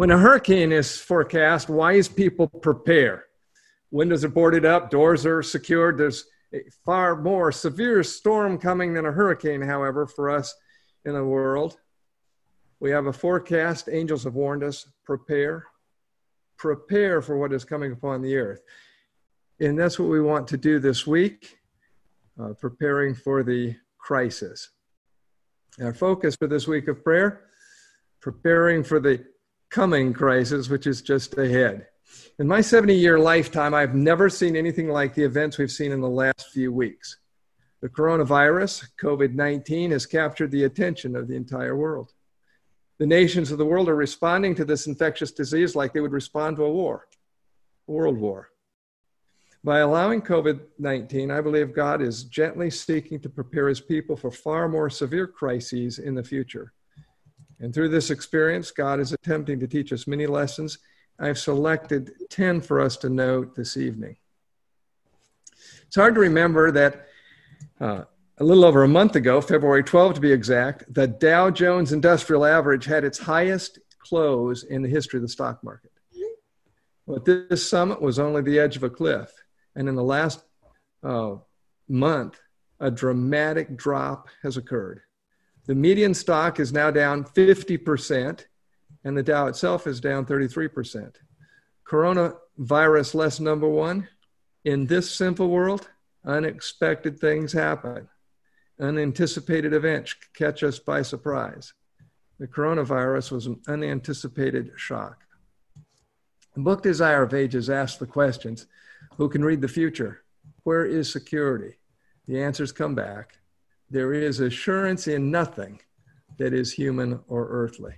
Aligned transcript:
When 0.00 0.10
a 0.10 0.16
hurricane 0.16 0.72
is 0.72 0.96
forecast, 0.96 1.68
wise 1.68 2.08
people 2.08 2.48
prepare. 2.48 3.26
Windows 3.90 4.24
are 4.24 4.30
boarded 4.30 4.64
up, 4.64 4.88
doors 4.88 5.26
are 5.26 5.42
secured. 5.42 5.98
There's 5.98 6.24
a 6.54 6.62
far 6.86 7.20
more 7.20 7.52
severe 7.52 8.02
storm 8.02 8.56
coming 8.56 8.94
than 8.94 9.04
a 9.04 9.12
hurricane, 9.12 9.60
however, 9.60 10.06
for 10.06 10.30
us 10.30 10.54
in 11.04 11.12
the 11.12 11.22
world. 11.22 11.76
We 12.80 12.90
have 12.92 13.08
a 13.08 13.12
forecast. 13.12 13.90
Angels 13.92 14.24
have 14.24 14.36
warned 14.36 14.64
us 14.64 14.88
prepare, 15.04 15.66
prepare 16.56 17.20
for 17.20 17.36
what 17.36 17.52
is 17.52 17.66
coming 17.66 17.92
upon 17.92 18.22
the 18.22 18.38
earth. 18.38 18.62
And 19.60 19.78
that's 19.78 19.98
what 19.98 20.08
we 20.08 20.22
want 20.22 20.48
to 20.48 20.56
do 20.56 20.78
this 20.78 21.06
week, 21.06 21.58
uh, 22.42 22.54
preparing 22.58 23.14
for 23.14 23.42
the 23.42 23.76
crisis. 23.98 24.70
Our 25.78 25.92
focus 25.92 26.36
for 26.36 26.46
this 26.46 26.66
week 26.66 26.88
of 26.88 27.04
prayer 27.04 27.42
preparing 28.20 28.84
for 28.84 29.00
the 29.00 29.24
coming 29.70 30.12
crisis, 30.12 30.68
which 30.68 30.86
is 30.86 31.00
just 31.00 31.38
ahead. 31.38 31.86
In 32.38 32.48
my 32.48 32.60
70 32.60 32.94
year 32.94 33.18
lifetime, 33.18 33.72
I've 33.72 33.94
never 33.94 34.28
seen 34.28 34.56
anything 34.56 34.88
like 34.88 35.14
the 35.14 35.22
events 35.22 35.58
we've 35.58 35.70
seen 35.70 35.92
in 35.92 36.00
the 36.00 36.08
last 36.08 36.50
few 36.52 36.72
weeks. 36.72 37.18
The 37.80 37.88
coronavirus, 37.88 38.88
COVID 39.00 39.34
19, 39.34 39.92
has 39.92 40.06
captured 40.06 40.50
the 40.50 40.64
attention 40.64 41.16
of 41.16 41.28
the 41.28 41.36
entire 41.36 41.76
world. 41.76 42.12
The 42.98 43.06
nations 43.06 43.50
of 43.50 43.58
the 43.58 43.64
world 43.64 43.88
are 43.88 43.96
responding 43.96 44.54
to 44.56 44.64
this 44.64 44.86
infectious 44.86 45.32
disease 45.32 45.74
like 45.74 45.92
they 45.92 46.00
would 46.00 46.12
respond 46.12 46.56
to 46.56 46.64
a 46.64 46.70
war, 46.70 47.06
a 47.88 47.92
world 47.92 48.18
war. 48.18 48.50
By 49.62 49.80
allowing 49.80 50.20
COVID 50.20 50.60
19, 50.78 51.30
I 51.30 51.40
believe 51.40 51.74
God 51.74 52.02
is 52.02 52.24
gently 52.24 52.70
seeking 52.70 53.20
to 53.20 53.28
prepare 53.28 53.68
his 53.68 53.80
people 53.80 54.16
for 54.16 54.30
far 54.30 54.68
more 54.68 54.90
severe 54.90 55.26
crises 55.26 55.98
in 55.98 56.14
the 56.14 56.24
future. 56.24 56.72
And 57.60 57.74
through 57.74 57.90
this 57.90 58.10
experience, 58.10 58.70
God 58.70 59.00
is 59.00 59.12
attempting 59.12 59.60
to 59.60 59.66
teach 59.66 59.92
us 59.92 60.06
many 60.06 60.26
lessons. 60.26 60.78
I've 61.18 61.38
selected 61.38 62.12
10 62.30 62.62
for 62.62 62.80
us 62.80 62.96
to 62.98 63.10
note 63.10 63.54
this 63.54 63.76
evening. 63.76 64.16
It's 65.86 65.96
hard 65.96 66.14
to 66.14 66.20
remember 66.20 66.70
that 66.72 67.06
uh, 67.80 68.04
a 68.38 68.44
little 68.44 68.64
over 68.64 68.82
a 68.82 68.88
month 68.88 69.16
ago, 69.16 69.40
February 69.42 69.84
12 69.84 70.14
to 70.14 70.20
be 70.20 70.32
exact, 70.32 70.92
the 70.92 71.06
Dow 71.06 71.50
Jones 71.50 71.92
Industrial 71.92 72.46
Average 72.46 72.86
had 72.86 73.04
its 73.04 73.18
highest 73.18 73.78
close 73.98 74.62
in 74.62 74.82
the 74.82 74.88
history 74.88 75.18
of 75.18 75.22
the 75.22 75.28
stock 75.28 75.62
market. 75.62 75.92
But 77.06 77.24
this 77.24 77.68
summit 77.68 78.00
was 78.00 78.18
only 78.18 78.40
the 78.40 78.58
edge 78.58 78.76
of 78.76 78.84
a 78.84 78.90
cliff. 78.90 79.32
And 79.74 79.88
in 79.88 79.94
the 79.94 80.02
last 80.02 80.42
uh, 81.02 81.36
month, 81.88 82.40
a 82.78 82.90
dramatic 82.90 83.76
drop 83.76 84.28
has 84.42 84.56
occurred. 84.56 85.02
The 85.70 85.76
median 85.76 86.14
stock 86.14 86.58
is 86.58 86.72
now 86.72 86.90
down 86.90 87.22
50%, 87.22 88.44
and 89.04 89.16
the 89.16 89.22
Dow 89.22 89.46
itself 89.46 89.86
is 89.86 90.00
down 90.00 90.26
33%. 90.26 91.14
Coronavirus 91.88 93.14
lesson 93.14 93.44
number 93.44 93.68
one 93.68 94.08
in 94.64 94.88
this 94.88 95.08
simple 95.08 95.48
world, 95.48 95.88
unexpected 96.24 97.20
things 97.20 97.52
happen. 97.52 98.08
Unanticipated 98.80 99.72
events 99.72 100.16
catch 100.34 100.64
us 100.64 100.80
by 100.80 101.02
surprise. 101.02 101.72
The 102.40 102.48
coronavirus 102.48 103.30
was 103.30 103.46
an 103.46 103.60
unanticipated 103.68 104.72
shock. 104.74 105.22
The 106.54 106.62
book 106.62 106.82
Desire 106.82 107.22
of 107.22 107.32
Ages 107.32 107.70
asks 107.70 107.96
the 107.96 108.06
questions 108.06 108.66
Who 109.18 109.28
can 109.28 109.44
read 109.44 109.60
the 109.60 109.68
future? 109.68 110.24
Where 110.64 110.84
is 110.84 111.12
security? 111.12 111.76
The 112.26 112.42
answers 112.42 112.72
come 112.72 112.96
back 112.96 113.36
there 113.90 114.12
is 114.12 114.40
assurance 114.40 115.08
in 115.08 115.30
nothing 115.30 115.80
that 116.38 116.54
is 116.54 116.72
human 116.72 117.20
or 117.28 117.48
earthly. 117.48 117.94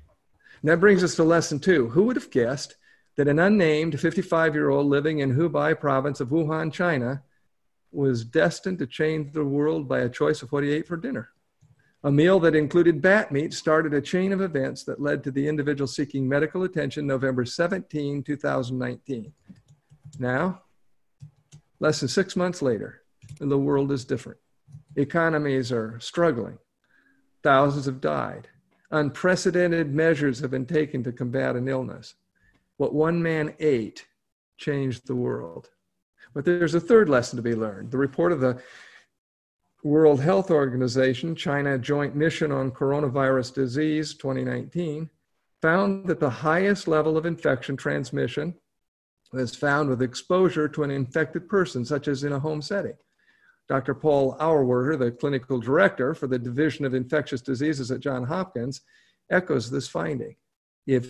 And 0.62 0.70
that 0.70 0.80
brings 0.80 1.04
us 1.04 1.14
to 1.16 1.24
lesson 1.24 1.58
two. 1.58 1.88
Who 1.90 2.04
would 2.04 2.16
have 2.16 2.30
guessed 2.30 2.76
that 3.16 3.28
an 3.28 3.38
unnamed 3.38 4.00
55 4.00 4.54
year 4.54 4.70
old 4.70 4.86
living 4.86 5.18
in 5.18 5.34
Hubei 5.34 5.78
province 5.78 6.20
of 6.20 6.28
Wuhan, 6.30 6.72
China, 6.72 7.22
was 7.90 8.24
destined 8.24 8.78
to 8.78 8.86
change 8.86 9.32
the 9.32 9.44
world 9.44 9.86
by 9.86 10.00
a 10.00 10.08
choice 10.08 10.40
of 10.42 10.50
what 10.50 10.64
he 10.64 10.72
ate 10.72 10.88
for 10.88 10.96
dinner? 10.96 11.28
A 12.04 12.10
meal 12.10 12.40
that 12.40 12.56
included 12.56 13.02
bat 13.02 13.30
meat 13.30 13.52
started 13.52 13.94
a 13.94 14.00
chain 14.00 14.32
of 14.32 14.40
events 14.40 14.82
that 14.84 15.00
led 15.00 15.22
to 15.24 15.30
the 15.30 15.46
individual 15.46 15.86
seeking 15.86 16.28
medical 16.28 16.64
attention 16.64 17.06
November 17.06 17.44
17, 17.44 18.22
2019. 18.24 19.32
Now, 20.18 20.62
less 21.78 22.00
than 22.00 22.08
six 22.08 22.34
months 22.34 22.60
later, 22.60 23.02
the 23.38 23.58
world 23.58 23.92
is 23.92 24.04
different. 24.04 24.38
Economies 24.96 25.72
are 25.72 25.98
struggling. 26.00 26.58
Thousands 27.42 27.86
have 27.86 28.00
died. 28.00 28.48
Unprecedented 28.90 29.94
measures 29.94 30.40
have 30.40 30.50
been 30.50 30.66
taken 30.66 31.02
to 31.02 31.12
combat 31.12 31.56
an 31.56 31.68
illness. 31.68 32.14
What 32.76 32.94
one 32.94 33.22
man 33.22 33.54
ate 33.58 34.06
changed 34.58 35.06
the 35.06 35.16
world. 35.16 35.70
But 36.34 36.44
there's 36.44 36.74
a 36.74 36.80
third 36.80 37.08
lesson 37.08 37.36
to 37.36 37.42
be 37.42 37.54
learned. 37.54 37.90
The 37.90 37.98
report 37.98 38.32
of 38.32 38.40
the 38.40 38.62
World 39.82 40.20
Health 40.20 40.50
Organization, 40.50 41.34
China 41.34 41.78
Joint 41.78 42.14
Mission 42.14 42.52
on 42.52 42.70
Coronavirus 42.70 43.54
Disease 43.54 44.14
2019, 44.14 45.10
found 45.60 46.06
that 46.06 46.20
the 46.20 46.30
highest 46.30 46.86
level 46.86 47.16
of 47.16 47.26
infection 47.26 47.76
transmission 47.76 48.54
was 49.32 49.56
found 49.56 49.88
with 49.88 50.02
exposure 50.02 50.68
to 50.68 50.82
an 50.82 50.90
infected 50.90 51.48
person, 51.48 51.84
such 51.84 52.06
as 52.06 52.24
in 52.24 52.32
a 52.32 52.38
home 52.38 52.62
setting. 52.62 52.94
Dr. 53.68 53.94
Paul 53.94 54.36
Auwaerter, 54.38 54.98
the 54.98 55.10
clinical 55.10 55.58
director 55.58 56.14
for 56.14 56.26
the 56.26 56.38
Division 56.38 56.84
of 56.84 56.94
Infectious 56.94 57.40
Diseases 57.40 57.90
at 57.90 58.00
Johns 58.00 58.28
Hopkins, 58.28 58.82
echoes 59.30 59.70
this 59.70 59.88
finding. 59.88 60.36
If 60.86 61.06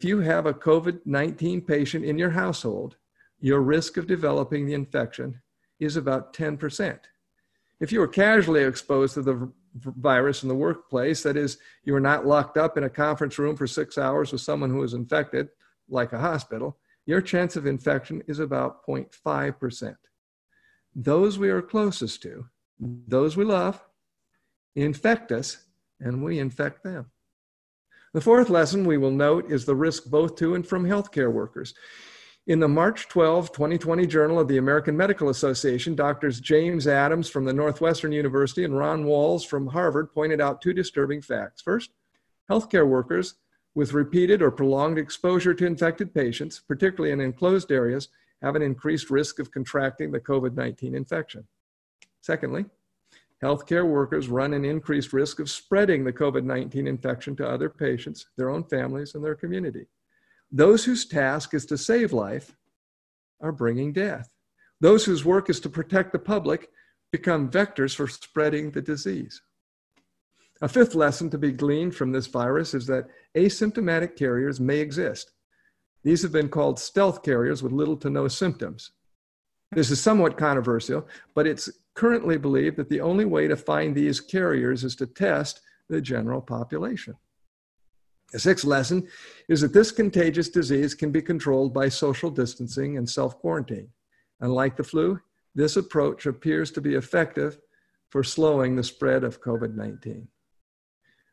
you 0.00 0.20
have 0.20 0.46
a 0.46 0.54
COVID 0.54 1.00
19 1.04 1.62
patient 1.62 2.04
in 2.04 2.18
your 2.18 2.30
household, 2.30 2.96
your 3.40 3.60
risk 3.62 3.96
of 3.96 4.06
developing 4.06 4.66
the 4.66 4.74
infection 4.74 5.40
is 5.80 5.96
about 5.96 6.32
10%. 6.34 6.98
If 7.80 7.90
you 7.90 8.00
were 8.00 8.08
casually 8.08 8.62
exposed 8.62 9.14
to 9.14 9.22
the 9.22 9.52
virus 9.74 10.42
in 10.42 10.48
the 10.48 10.54
workplace, 10.54 11.22
that 11.24 11.36
is, 11.36 11.58
you 11.84 11.92
were 11.92 12.00
not 12.00 12.26
locked 12.26 12.56
up 12.56 12.78
in 12.78 12.84
a 12.84 12.90
conference 12.90 13.38
room 13.38 13.56
for 13.56 13.66
six 13.66 13.98
hours 13.98 14.30
with 14.30 14.40
someone 14.40 14.70
who 14.70 14.78
was 14.78 14.94
infected, 14.94 15.48
like 15.88 16.12
a 16.12 16.18
hospital, 16.18 16.78
your 17.06 17.20
chance 17.20 17.56
of 17.56 17.66
infection 17.66 18.22
is 18.26 18.38
about 18.38 18.86
0.5% 18.86 19.96
those 20.94 21.38
we 21.38 21.50
are 21.50 21.62
closest 21.62 22.22
to, 22.22 22.46
those 22.78 23.36
we 23.36 23.44
love, 23.44 23.82
infect 24.74 25.32
us, 25.32 25.58
and 26.00 26.22
we 26.22 26.38
infect 26.38 26.82
them. 26.84 27.10
The 28.12 28.20
fourth 28.20 28.48
lesson 28.48 28.84
we 28.84 28.96
will 28.96 29.10
note 29.10 29.50
is 29.50 29.64
the 29.64 29.74
risk 29.74 30.04
both 30.04 30.36
to 30.36 30.54
and 30.54 30.66
from 30.66 30.84
healthcare 30.84 31.32
workers. 31.32 31.74
In 32.46 32.60
the 32.60 32.68
March 32.68 33.08
12, 33.08 33.52
2020 33.52 34.06
Journal 34.06 34.38
of 34.38 34.48
the 34.48 34.58
American 34.58 34.96
Medical 34.96 35.30
Association, 35.30 35.94
doctors 35.94 36.40
James 36.40 36.86
Adams 36.86 37.28
from 37.28 37.44
the 37.44 37.54
Northwestern 37.54 38.12
University 38.12 38.64
and 38.64 38.76
Ron 38.76 39.04
Walls 39.04 39.44
from 39.44 39.66
Harvard 39.66 40.12
pointed 40.12 40.40
out 40.40 40.60
two 40.60 40.74
disturbing 40.74 41.22
facts. 41.22 41.62
First, 41.62 41.90
healthcare 42.50 42.86
workers 42.86 43.34
with 43.74 43.94
repeated 43.94 44.42
or 44.42 44.50
prolonged 44.50 44.98
exposure 44.98 45.54
to 45.54 45.66
infected 45.66 46.14
patients, 46.14 46.60
particularly 46.60 47.12
in 47.12 47.20
enclosed 47.20 47.72
areas, 47.72 48.10
have 48.44 48.56
an 48.56 48.62
increased 48.62 49.08
risk 49.08 49.38
of 49.38 49.50
contracting 49.50 50.12
the 50.12 50.20
COVID 50.20 50.54
19 50.54 50.94
infection. 50.94 51.46
Secondly, 52.20 52.66
healthcare 53.42 53.88
workers 53.88 54.28
run 54.28 54.52
an 54.52 54.66
increased 54.66 55.14
risk 55.14 55.40
of 55.40 55.50
spreading 55.50 56.04
the 56.04 56.12
COVID 56.12 56.44
19 56.44 56.86
infection 56.86 57.34
to 57.36 57.48
other 57.48 57.70
patients, 57.70 58.26
their 58.36 58.50
own 58.50 58.62
families, 58.64 59.14
and 59.14 59.24
their 59.24 59.34
community. 59.34 59.86
Those 60.52 60.84
whose 60.84 61.06
task 61.06 61.54
is 61.54 61.64
to 61.66 61.78
save 61.78 62.12
life 62.12 62.54
are 63.40 63.50
bringing 63.50 63.94
death. 63.94 64.28
Those 64.80 65.06
whose 65.06 65.24
work 65.24 65.48
is 65.48 65.58
to 65.60 65.70
protect 65.70 66.12
the 66.12 66.18
public 66.18 66.68
become 67.12 67.50
vectors 67.50 67.94
for 67.94 68.06
spreading 68.06 68.70
the 68.70 68.82
disease. 68.82 69.40
A 70.60 70.68
fifth 70.68 70.94
lesson 70.94 71.30
to 71.30 71.38
be 71.38 71.50
gleaned 71.50 71.94
from 71.94 72.12
this 72.12 72.26
virus 72.26 72.74
is 72.74 72.86
that 72.88 73.06
asymptomatic 73.34 74.16
carriers 74.16 74.60
may 74.60 74.80
exist. 74.80 75.32
These 76.04 76.22
have 76.22 76.32
been 76.32 76.48
called 76.48 76.78
stealth 76.78 77.22
carriers 77.22 77.62
with 77.62 77.72
little 77.72 77.96
to 77.96 78.10
no 78.10 78.28
symptoms. 78.28 78.92
This 79.72 79.90
is 79.90 80.00
somewhat 80.00 80.36
controversial, 80.36 81.08
but 81.34 81.46
it's 81.46 81.70
currently 81.94 82.36
believed 82.36 82.76
that 82.76 82.88
the 82.88 83.00
only 83.00 83.24
way 83.24 83.48
to 83.48 83.56
find 83.56 83.94
these 83.94 84.20
carriers 84.20 84.84
is 84.84 84.94
to 84.96 85.06
test 85.06 85.60
the 85.88 86.00
general 86.00 86.40
population. 86.40 87.16
The 88.32 88.38
sixth 88.38 88.64
lesson 88.64 89.08
is 89.48 89.60
that 89.60 89.72
this 89.72 89.92
contagious 89.92 90.48
disease 90.48 90.94
can 90.94 91.10
be 91.10 91.22
controlled 91.22 91.72
by 91.72 91.88
social 91.88 92.30
distancing 92.30 92.98
and 92.98 93.08
self 93.08 93.38
quarantine. 93.38 93.88
Unlike 94.40 94.76
the 94.76 94.84
flu, 94.84 95.20
this 95.54 95.76
approach 95.76 96.26
appears 96.26 96.70
to 96.72 96.80
be 96.80 96.94
effective 96.94 97.58
for 98.10 98.22
slowing 98.22 98.76
the 98.76 98.82
spread 98.82 99.24
of 99.24 99.40
COVID 99.40 99.74
19. 99.74 100.28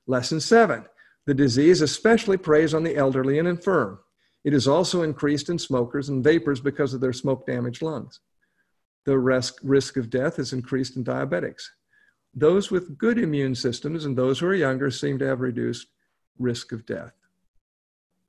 Lesson 0.07 0.39
seven 0.39 0.85
the 1.27 1.33
disease 1.33 1.81
especially 1.81 2.37
preys 2.37 2.73
on 2.73 2.83
the 2.83 2.95
elderly 2.95 3.37
and 3.37 3.47
infirm. 3.47 3.99
It 4.43 4.53
is 4.53 4.67
also 4.67 5.03
increased 5.03 5.49
in 5.49 5.59
smokers 5.59 6.09
and 6.09 6.23
vapers 6.23 6.59
because 6.61 6.93
of 6.93 7.01
their 7.01 7.13
smoke 7.13 7.45
damaged 7.45 7.81
lungs. 7.81 8.19
The 9.05 9.17
risk, 9.17 9.55
risk 9.63 9.97
of 9.97 10.09
death 10.09 10.39
is 10.39 10.53
increased 10.53 10.95
in 10.95 11.03
diabetics. 11.03 11.63
Those 12.33 12.71
with 12.71 12.97
good 12.97 13.17
immune 13.17 13.55
systems 13.55 14.05
and 14.05 14.17
those 14.17 14.39
who 14.39 14.47
are 14.47 14.55
younger 14.55 14.89
seem 14.89 15.19
to 15.19 15.27
have 15.27 15.41
reduced 15.41 15.87
risk 16.39 16.71
of 16.71 16.85
death. 16.85 17.13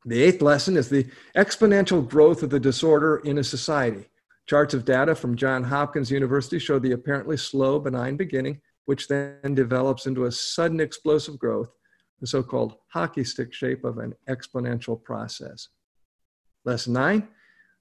The 0.04 0.22
eighth 0.22 0.42
lesson 0.42 0.76
is 0.76 0.88
the 0.88 1.06
exponential 1.36 2.06
growth 2.06 2.42
of 2.42 2.50
the 2.50 2.58
disorder 2.58 3.18
in 3.18 3.38
a 3.38 3.44
society. 3.44 4.08
Charts 4.46 4.74
of 4.74 4.84
data 4.84 5.14
from 5.14 5.36
Johns 5.36 5.68
Hopkins 5.68 6.10
University 6.10 6.58
show 6.58 6.80
the 6.80 6.92
apparently 6.92 7.36
slow, 7.36 7.78
benign 7.78 8.16
beginning, 8.16 8.60
which 8.86 9.06
then 9.06 9.54
develops 9.54 10.06
into 10.06 10.24
a 10.24 10.32
sudden 10.32 10.80
explosive 10.80 11.38
growth, 11.38 11.70
the 12.20 12.26
so 12.26 12.42
called 12.42 12.74
hockey 12.88 13.22
stick 13.22 13.54
shape 13.54 13.84
of 13.84 13.98
an 13.98 14.14
exponential 14.28 15.00
process. 15.02 15.68
Lesson 16.64 16.92
nine 16.92 17.28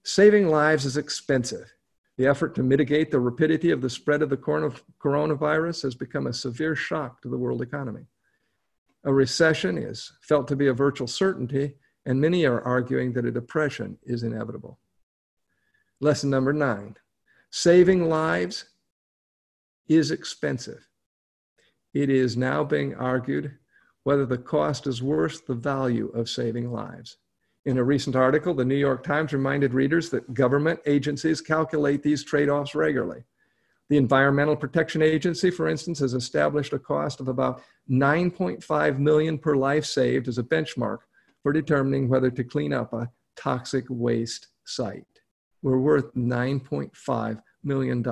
saving 0.04 0.48
lives 0.48 0.84
is 0.84 0.96
expensive. 0.96 1.72
The 2.18 2.26
effort 2.26 2.54
to 2.56 2.62
mitigate 2.62 3.10
the 3.10 3.20
rapidity 3.20 3.70
of 3.70 3.80
the 3.80 3.90
spread 3.90 4.22
of 4.22 4.28
the 4.28 4.36
coronavirus 4.36 5.82
has 5.82 5.94
become 5.94 6.26
a 6.26 6.32
severe 6.32 6.74
shock 6.74 7.22
to 7.22 7.28
the 7.28 7.38
world 7.38 7.62
economy. 7.62 8.06
A 9.04 9.12
recession 9.12 9.78
is 9.78 10.12
felt 10.20 10.46
to 10.48 10.56
be 10.56 10.68
a 10.68 10.74
virtual 10.74 11.06
certainty, 11.06 11.74
and 12.04 12.20
many 12.20 12.44
are 12.44 12.60
arguing 12.62 13.12
that 13.12 13.24
a 13.24 13.30
depression 13.30 13.98
is 14.04 14.22
inevitable. 14.22 14.78
Lesson 16.00 16.30
number 16.30 16.52
nine 16.52 16.96
saving 17.50 18.08
lives 18.08 18.66
is 19.88 20.10
expensive. 20.10 20.88
It 21.94 22.10
is 22.10 22.36
now 22.36 22.64
being 22.64 22.94
argued 22.94 23.58
whether 24.04 24.26
the 24.26 24.38
cost 24.38 24.86
is 24.86 25.02
worth 25.02 25.46
the 25.46 25.54
value 25.54 26.08
of 26.08 26.28
saving 26.28 26.72
lives. 26.72 27.18
In 27.64 27.78
a 27.78 27.84
recent 27.84 28.16
article, 28.16 28.54
the 28.54 28.64
New 28.64 28.76
York 28.76 29.04
Times 29.04 29.32
reminded 29.32 29.72
readers 29.72 30.10
that 30.10 30.34
government 30.34 30.80
agencies 30.84 31.40
calculate 31.40 32.02
these 32.02 32.24
trade 32.24 32.48
offs 32.48 32.74
regularly. 32.74 33.22
The 33.88 33.98
Environmental 33.98 34.56
Protection 34.56 35.00
Agency, 35.00 35.50
for 35.50 35.68
instance, 35.68 36.00
has 36.00 36.14
established 36.14 36.72
a 36.72 36.78
cost 36.78 37.20
of 37.20 37.28
about 37.28 37.62
9.5 37.90 38.98
million 38.98 39.38
per 39.38 39.54
life 39.54 39.84
saved 39.84 40.26
as 40.26 40.38
a 40.38 40.42
benchmark 40.42 40.98
for 41.42 41.52
determining 41.52 42.08
whether 42.08 42.30
to 42.30 42.42
clean 42.42 42.72
up 42.72 42.92
a 42.92 43.10
toxic 43.36 43.84
waste 43.88 44.48
site. 44.64 45.04
We're 45.62 45.78
worth 45.78 46.12
$9.5 46.14 47.42
million. 47.62 48.02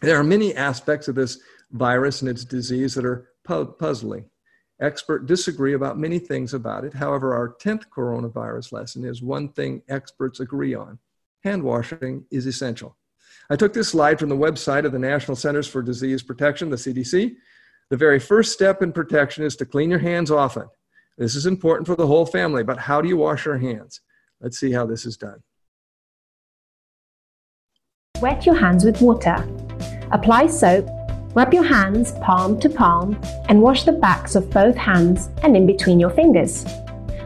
There 0.00 0.18
are 0.18 0.24
many 0.24 0.54
aspects 0.54 1.08
of 1.08 1.14
this 1.14 1.40
virus 1.72 2.22
and 2.22 2.30
its 2.30 2.44
disease 2.44 2.94
that 2.94 3.04
are 3.04 3.28
puzzling. 3.44 4.30
Experts 4.80 5.26
disagree 5.26 5.72
about 5.72 5.98
many 5.98 6.18
things 6.18 6.52
about 6.52 6.84
it. 6.84 6.92
However, 6.92 7.34
our 7.34 7.54
10th 7.54 7.84
coronavirus 7.88 8.72
lesson 8.72 9.04
is 9.04 9.22
one 9.22 9.48
thing 9.48 9.82
experts 9.88 10.40
agree 10.40 10.74
on 10.74 10.98
hand 11.46 11.62
washing 11.62 12.24
is 12.30 12.44
essential. 12.46 12.96
I 13.48 13.56
took 13.56 13.72
this 13.72 13.88
slide 13.88 14.18
from 14.18 14.28
the 14.28 14.36
website 14.36 14.84
of 14.84 14.90
the 14.90 14.98
National 14.98 15.36
Centers 15.36 15.68
for 15.68 15.80
Disease 15.80 16.22
Protection, 16.22 16.68
the 16.68 16.76
CDC. 16.76 17.36
The 17.90 17.96
very 17.96 18.18
first 18.18 18.52
step 18.52 18.82
in 18.82 18.92
protection 18.92 19.44
is 19.44 19.54
to 19.56 19.64
clean 19.64 19.88
your 19.88 20.00
hands 20.00 20.32
often. 20.32 20.66
This 21.16 21.36
is 21.36 21.46
important 21.46 21.86
for 21.86 21.94
the 21.94 22.06
whole 22.06 22.26
family, 22.26 22.64
but 22.64 22.78
how 22.78 23.00
do 23.00 23.08
you 23.08 23.16
wash 23.16 23.46
your 23.46 23.58
hands? 23.58 24.00
Let's 24.40 24.58
see 24.58 24.72
how 24.72 24.86
this 24.86 25.06
is 25.06 25.16
done. 25.16 25.40
Wet 28.20 28.44
your 28.44 28.56
hands 28.56 28.84
with 28.84 29.00
water. 29.00 29.36
Apply 30.10 30.48
soap 30.48 30.88
Rub 31.36 31.52
your 31.52 31.64
hands 31.64 32.12
palm 32.22 32.58
to 32.60 32.70
palm 32.70 33.20
and 33.50 33.60
wash 33.60 33.82
the 33.82 33.92
backs 33.92 34.36
of 34.36 34.48
both 34.48 34.74
hands 34.74 35.28
and 35.42 35.54
in 35.54 35.66
between 35.66 36.00
your 36.00 36.08
fingers. 36.08 36.64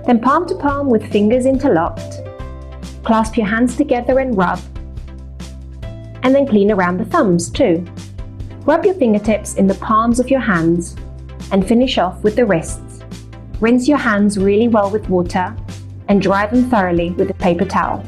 Then 0.04 0.18
palm 0.18 0.48
to 0.48 0.56
palm 0.56 0.90
with 0.90 1.12
fingers 1.12 1.46
interlocked. 1.46 2.18
Clasp 3.04 3.36
your 3.36 3.46
hands 3.46 3.76
together 3.76 4.18
and 4.18 4.36
rub. 4.36 4.58
And 6.24 6.34
then 6.34 6.44
clean 6.44 6.72
around 6.72 6.98
the 6.98 7.04
thumbs 7.04 7.48
too. 7.48 7.86
Rub 8.62 8.84
your 8.84 8.94
fingertips 8.94 9.54
in 9.54 9.68
the 9.68 9.76
palms 9.76 10.18
of 10.18 10.28
your 10.28 10.40
hands 10.40 10.96
and 11.52 11.64
finish 11.64 11.96
off 11.96 12.20
with 12.24 12.34
the 12.34 12.44
wrists. 12.44 13.04
Rinse 13.60 13.86
your 13.86 13.98
hands 13.98 14.38
really 14.38 14.66
well 14.66 14.90
with 14.90 15.08
water 15.08 15.56
and 16.08 16.20
dry 16.20 16.48
them 16.48 16.68
thoroughly 16.68 17.10
with 17.12 17.30
a 17.30 17.34
paper 17.34 17.64
towel. 17.64 18.04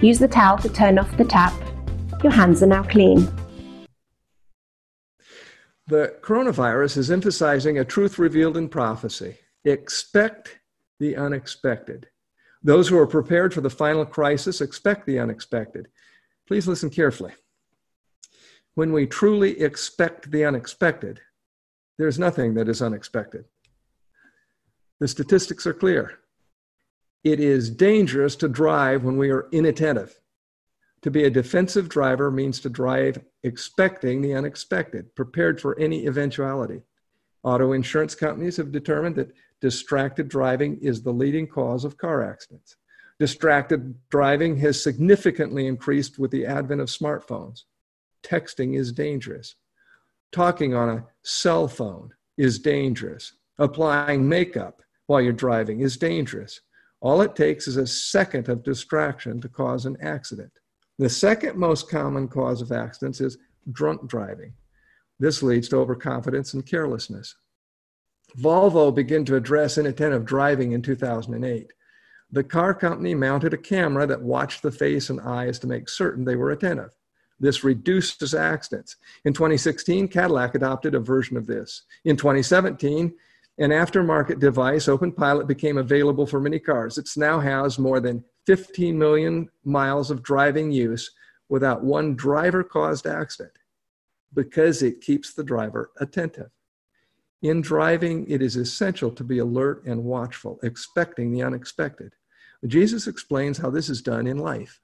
Use 0.00 0.18
the 0.18 0.28
towel 0.28 0.56
to 0.56 0.70
turn 0.70 0.98
off 0.98 1.14
the 1.18 1.26
tap. 1.26 1.52
Your 2.22 2.32
hands 2.32 2.62
are 2.62 2.68
now 2.68 2.84
clean. 2.84 3.30
The 5.88 6.16
coronavirus 6.22 6.96
is 6.96 7.10
emphasizing 7.10 7.78
a 7.78 7.84
truth 7.84 8.18
revealed 8.18 8.56
in 8.56 8.68
prophecy 8.68 9.38
expect 9.64 10.58
the 10.98 11.16
unexpected. 11.16 12.08
Those 12.62 12.88
who 12.88 12.98
are 12.98 13.06
prepared 13.06 13.52
for 13.52 13.60
the 13.60 13.70
final 13.70 14.04
crisis 14.04 14.60
expect 14.60 15.06
the 15.06 15.18
unexpected. 15.18 15.88
Please 16.46 16.68
listen 16.68 16.90
carefully. 16.90 17.32
When 18.74 18.92
we 18.92 19.06
truly 19.06 19.60
expect 19.60 20.30
the 20.30 20.44
unexpected, 20.44 21.20
there's 21.98 22.18
nothing 22.18 22.54
that 22.54 22.68
is 22.68 22.82
unexpected. 22.82 23.44
The 25.00 25.08
statistics 25.08 25.66
are 25.66 25.74
clear. 25.74 26.20
It 27.24 27.38
is 27.38 27.70
dangerous 27.70 28.36
to 28.36 28.48
drive 28.48 29.04
when 29.04 29.16
we 29.16 29.30
are 29.30 29.48
inattentive. 29.52 30.18
To 31.02 31.10
be 31.10 31.24
a 31.24 31.30
defensive 31.30 31.88
driver 31.88 32.30
means 32.30 32.60
to 32.60 32.70
drive 32.70 33.18
expecting 33.42 34.22
the 34.22 34.34
unexpected, 34.34 35.14
prepared 35.16 35.60
for 35.60 35.78
any 35.78 36.06
eventuality. 36.06 36.82
Auto 37.42 37.72
insurance 37.72 38.14
companies 38.14 38.56
have 38.56 38.70
determined 38.70 39.16
that 39.16 39.32
distracted 39.60 40.28
driving 40.28 40.78
is 40.80 41.02
the 41.02 41.12
leading 41.12 41.48
cause 41.48 41.84
of 41.84 41.98
car 41.98 42.22
accidents. 42.22 42.76
Distracted 43.18 43.94
driving 44.10 44.56
has 44.58 44.82
significantly 44.82 45.66
increased 45.66 46.20
with 46.20 46.30
the 46.30 46.46
advent 46.46 46.80
of 46.80 46.88
smartphones. 46.88 47.64
Texting 48.22 48.78
is 48.78 48.92
dangerous. 48.92 49.56
Talking 50.30 50.74
on 50.74 50.88
a 50.88 51.04
cell 51.22 51.66
phone 51.66 52.10
is 52.36 52.60
dangerous. 52.60 53.34
Applying 53.58 54.28
makeup 54.28 54.82
while 55.06 55.20
you're 55.20 55.32
driving 55.32 55.80
is 55.80 55.96
dangerous. 55.96 56.60
All 57.00 57.20
it 57.22 57.34
takes 57.34 57.66
is 57.66 57.76
a 57.76 57.86
second 57.86 58.48
of 58.48 58.62
distraction 58.62 59.40
to 59.40 59.48
cause 59.48 59.84
an 59.84 59.96
accident. 60.00 60.52
The 60.98 61.08
second 61.08 61.56
most 61.56 61.88
common 61.88 62.28
cause 62.28 62.60
of 62.60 62.72
accidents 62.72 63.20
is 63.20 63.38
drunk 63.70 64.08
driving. 64.08 64.52
This 65.18 65.42
leads 65.42 65.68
to 65.68 65.76
overconfidence 65.76 66.54
and 66.54 66.66
carelessness. 66.66 67.34
Volvo 68.38 68.94
began 68.94 69.24
to 69.26 69.36
address 69.36 69.78
inattentive 69.78 70.24
driving 70.24 70.72
in 70.72 70.82
2008. 70.82 71.72
The 72.30 72.44
car 72.44 72.74
company 72.74 73.14
mounted 73.14 73.52
a 73.52 73.58
camera 73.58 74.06
that 74.06 74.22
watched 74.22 74.62
the 74.62 74.72
face 74.72 75.10
and 75.10 75.20
eyes 75.20 75.58
to 75.60 75.66
make 75.66 75.88
certain 75.88 76.24
they 76.24 76.36
were 76.36 76.50
attentive. 76.50 76.90
This 77.38 77.62
reduces 77.62 78.34
accidents. 78.34 78.96
In 79.24 79.32
2016, 79.32 80.08
Cadillac 80.08 80.54
adopted 80.54 80.94
a 80.94 81.00
version 81.00 81.36
of 81.36 81.46
this. 81.46 81.82
In 82.04 82.16
2017, 82.16 83.12
an 83.58 83.70
aftermarket 83.70 84.38
device, 84.38 84.86
OpenPilot, 84.86 85.46
became 85.46 85.76
available 85.76 86.26
for 86.26 86.40
many 86.40 86.58
cars. 86.58 86.96
It's 86.96 87.16
now 87.16 87.38
has 87.38 87.78
more 87.78 88.00
than 88.00 88.24
15 88.46 88.98
million 88.98 89.48
miles 89.64 90.10
of 90.10 90.22
driving 90.22 90.70
use 90.70 91.10
without 91.48 91.84
one 91.84 92.16
driver 92.16 92.64
caused 92.64 93.06
accident 93.06 93.52
because 94.34 94.82
it 94.82 95.00
keeps 95.00 95.34
the 95.34 95.44
driver 95.44 95.90
attentive. 96.00 96.50
In 97.42 97.60
driving, 97.60 98.28
it 98.30 98.40
is 98.40 98.56
essential 98.56 99.10
to 99.10 99.24
be 99.24 99.38
alert 99.38 99.84
and 99.84 100.04
watchful, 100.04 100.58
expecting 100.62 101.30
the 101.30 101.42
unexpected. 101.42 102.14
Jesus 102.66 103.06
explains 103.06 103.58
how 103.58 103.68
this 103.68 103.88
is 103.88 104.00
done 104.00 104.26
in 104.26 104.38
life. 104.38 104.80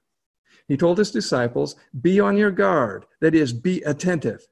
He 0.67 0.77
told 0.77 0.97
his 0.97 1.11
disciples, 1.11 1.75
Be 2.01 2.19
on 2.19 2.37
your 2.37 2.51
guard, 2.51 3.05
that 3.21 3.33
is, 3.33 3.53
be 3.53 3.81
attentive, 3.83 4.45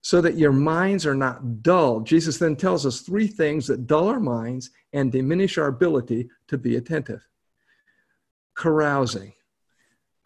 so 0.00 0.20
that 0.20 0.36
your 0.36 0.52
minds 0.52 1.06
are 1.06 1.14
not 1.14 1.62
dull. 1.62 2.00
Jesus 2.00 2.38
then 2.38 2.56
tells 2.56 2.84
us 2.84 3.00
three 3.00 3.28
things 3.28 3.66
that 3.68 3.86
dull 3.86 4.08
our 4.08 4.20
minds 4.20 4.70
and 4.92 5.10
diminish 5.10 5.56
our 5.56 5.68
ability 5.68 6.28
to 6.48 6.58
be 6.58 6.76
attentive 6.76 7.26
carousing. 8.58 9.32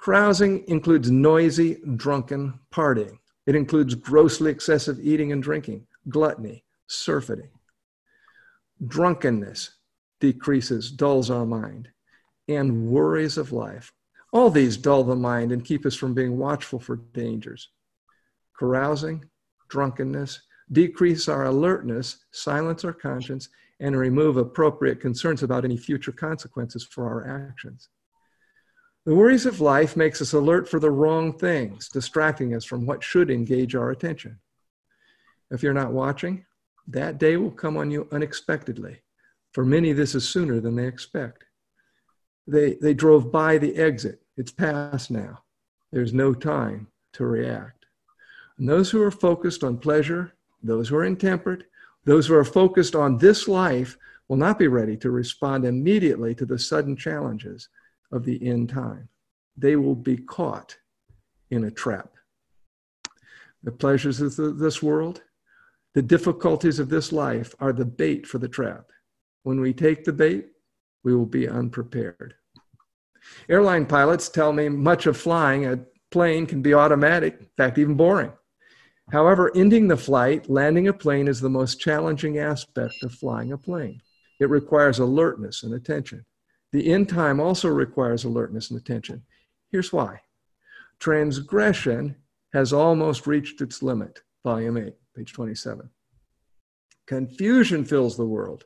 Carousing 0.00 0.64
includes 0.66 1.10
noisy, 1.10 1.80
drunken 1.96 2.58
partying. 2.74 3.18
It 3.46 3.54
includes 3.54 3.94
grossly 3.94 4.50
excessive 4.50 4.98
eating 5.00 5.32
and 5.32 5.42
drinking, 5.42 5.86
gluttony, 6.08 6.64
surfeiting. 6.86 7.50
Drunkenness 8.88 9.74
decreases, 10.18 10.90
dulls 10.90 11.30
our 11.30 11.44
mind, 11.44 11.88
and 12.48 12.86
worries 12.86 13.36
of 13.36 13.52
life. 13.52 13.92
All 14.32 14.48
these 14.48 14.78
dull 14.78 15.04
the 15.04 15.14
mind 15.14 15.52
and 15.52 15.64
keep 15.64 15.84
us 15.84 15.94
from 15.94 16.14
being 16.14 16.38
watchful 16.38 16.78
for 16.78 16.96
dangers. 16.96 17.68
Carousing, 18.58 19.26
drunkenness, 19.68 20.40
decrease 20.72 21.28
our 21.28 21.44
alertness, 21.44 22.24
silence 22.30 22.82
our 22.82 22.94
conscience, 22.94 23.50
and 23.78 23.94
remove 23.96 24.38
appropriate 24.38 25.00
concerns 25.00 25.42
about 25.42 25.66
any 25.66 25.76
future 25.76 26.12
consequences 26.12 26.82
for 26.82 27.06
our 27.06 27.46
actions. 27.48 27.90
The 29.04 29.14
worries 29.14 29.46
of 29.46 29.60
life 29.60 29.96
makes 29.96 30.22
us 30.22 30.32
alert 30.32 30.68
for 30.68 30.78
the 30.78 30.90
wrong 30.90 31.32
things, 31.32 31.88
distracting 31.88 32.54
us 32.54 32.64
from 32.64 32.86
what 32.86 33.02
should 33.02 33.30
engage 33.30 33.74
our 33.74 33.90
attention. 33.90 34.38
If 35.50 35.60
you're 35.62 35.74
not 35.74 35.92
watching, 35.92 36.46
that 36.86 37.18
day 37.18 37.36
will 37.36 37.50
come 37.50 37.76
on 37.76 37.90
you 37.90 38.06
unexpectedly. 38.12 39.02
For 39.52 39.64
many, 39.64 39.92
this 39.92 40.14
is 40.14 40.28
sooner 40.28 40.60
than 40.60 40.76
they 40.76 40.86
expect. 40.86 41.44
They, 42.46 42.74
they 42.74 42.94
drove 42.94 43.32
by 43.32 43.58
the 43.58 43.74
exit. 43.74 44.22
It's 44.36 44.52
past 44.52 45.10
now. 45.10 45.42
There's 45.90 46.14
no 46.14 46.32
time 46.32 46.86
to 47.14 47.26
react. 47.26 47.86
And 48.56 48.68
those 48.68 48.88
who 48.90 49.02
are 49.02 49.10
focused 49.10 49.64
on 49.64 49.78
pleasure, 49.78 50.32
those 50.62 50.88
who 50.88 50.96
are 50.96 51.04
intemperate, 51.04 51.64
those 52.04 52.28
who 52.28 52.34
are 52.34 52.44
focused 52.44 52.94
on 52.94 53.18
this 53.18 53.48
life 53.48 53.98
will 54.28 54.36
not 54.36 54.60
be 54.60 54.68
ready 54.68 54.96
to 54.98 55.10
respond 55.10 55.64
immediately 55.64 56.36
to 56.36 56.46
the 56.46 56.58
sudden 56.58 56.96
challenges 56.96 57.68
of 58.12 58.24
the 58.24 58.46
end 58.46 58.68
time. 58.68 59.08
They 59.56 59.76
will 59.76 59.94
be 59.94 60.16
caught 60.16 60.76
in 61.50 61.64
a 61.64 61.70
trap. 61.70 62.10
The 63.62 63.72
pleasures 63.72 64.20
of 64.20 64.58
this 64.58 64.82
world, 64.82 65.22
the 65.94 66.02
difficulties 66.02 66.78
of 66.78 66.88
this 66.88 67.12
life 67.12 67.54
are 67.60 67.72
the 67.72 67.84
bait 67.84 68.26
for 68.26 68.38
the 68.38 68.48
trap. 68.48 68.90
When 69.42 69.60
we 69.60 69.72
take 69.72 70.04
the 70.04 70.12
bait, 70.12 70.46
we 71.04 71.14
will 71.14 71.26
be 71.26 71.48
unprepared. 71.48 72.34
Airline 73.48 73.86
pilots 73.86 74.28
tell 74.28 74.52
me 74.52 74.68
much 74.68 75.06
of 75.06 75.16
flying 75.16 75.66
a 75.66 75.80
plane 76.10 76.46
can 76.46 76.62
be 76.62 76.74
automatic, 76.74 77.36
in 77.40 77.46
fact, 77.56 77.78
even 77.78 77.94
boring. 77.94 78.32
However, 79.10 79.50
ending 79.54 79.88
the 79.88 79.96
flight, 79.96 80.48
landing 80.48 80.88
a 80.88 80.92
plane 80.92 81.28
is 81.28 81.40
the 81.40 81.50
most 81.50 81.80
challenging 81.80 82.38
aspect 82.38 82.94
of 83.02 83.12
flying 83.12 83.52
a 83.52 83.58
plane. 83.58 84.00
It 84.40 84.48
requires 84.48 84.98
alertness 84.98 85.62
and 85.62 85.74
attention. 85.74 86.24
The 86.72 86.92
end 86.92 87.08
time 87.08 87.38
also 87.38 87.68
requires 87.68 88.24
alertness 88.24 88.70
and 88.70 88.80
attention. 88.80 89.22
Here's 89.70 89.92
why 89.92 90.20
transgression 90.98 92.16
has 92.52 92.72
almost 92.72 93.26
reached 93.26 93.60
its 93.60 93.82
limit. 93.82 94.20
Volume 94.44 94.76
8, 94.76 94.94
page 95.16 95.32
27. 95.32 95.88
Confusion 97.06 97.84
fills 97.84 98.16
the 98.16 98.26
world, 98.26 98.64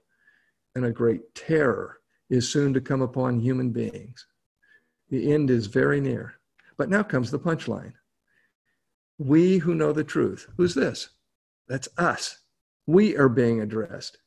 and 0.74 0.84
a 0.84 0.92
great 0.92 1.34
terror 1.34 1.98
is 2.30 2.48
soon 2.48 2.74
to 2.74 2.80
come 2.80 3.02
upon 3.02 3.40
human 3.40 3.70
beings. 3.70 4.26
The 5.10 5.32
end 5.32 5.50
is 5.50 5.66
very 5.66 6.00
near. 6.00 6.34
But 6.76 6.90
now 6.90 7.02
comes 7.02 7.30
the 7.30 7.38
punchline. 7.38 7.94
We 9.18 9.58
who 9.58 9.74
know 9.74 9.92
the 9.92 10.04
truth, 10.04 10.46
who's 10.56 10.74
this? 10.74 11.08
That's 11.68 11.88
us. 11.96 12.38
We 12.86 13.16
are 13.16 13.28
being 13.28 13.60
addressed, 13.60 14.18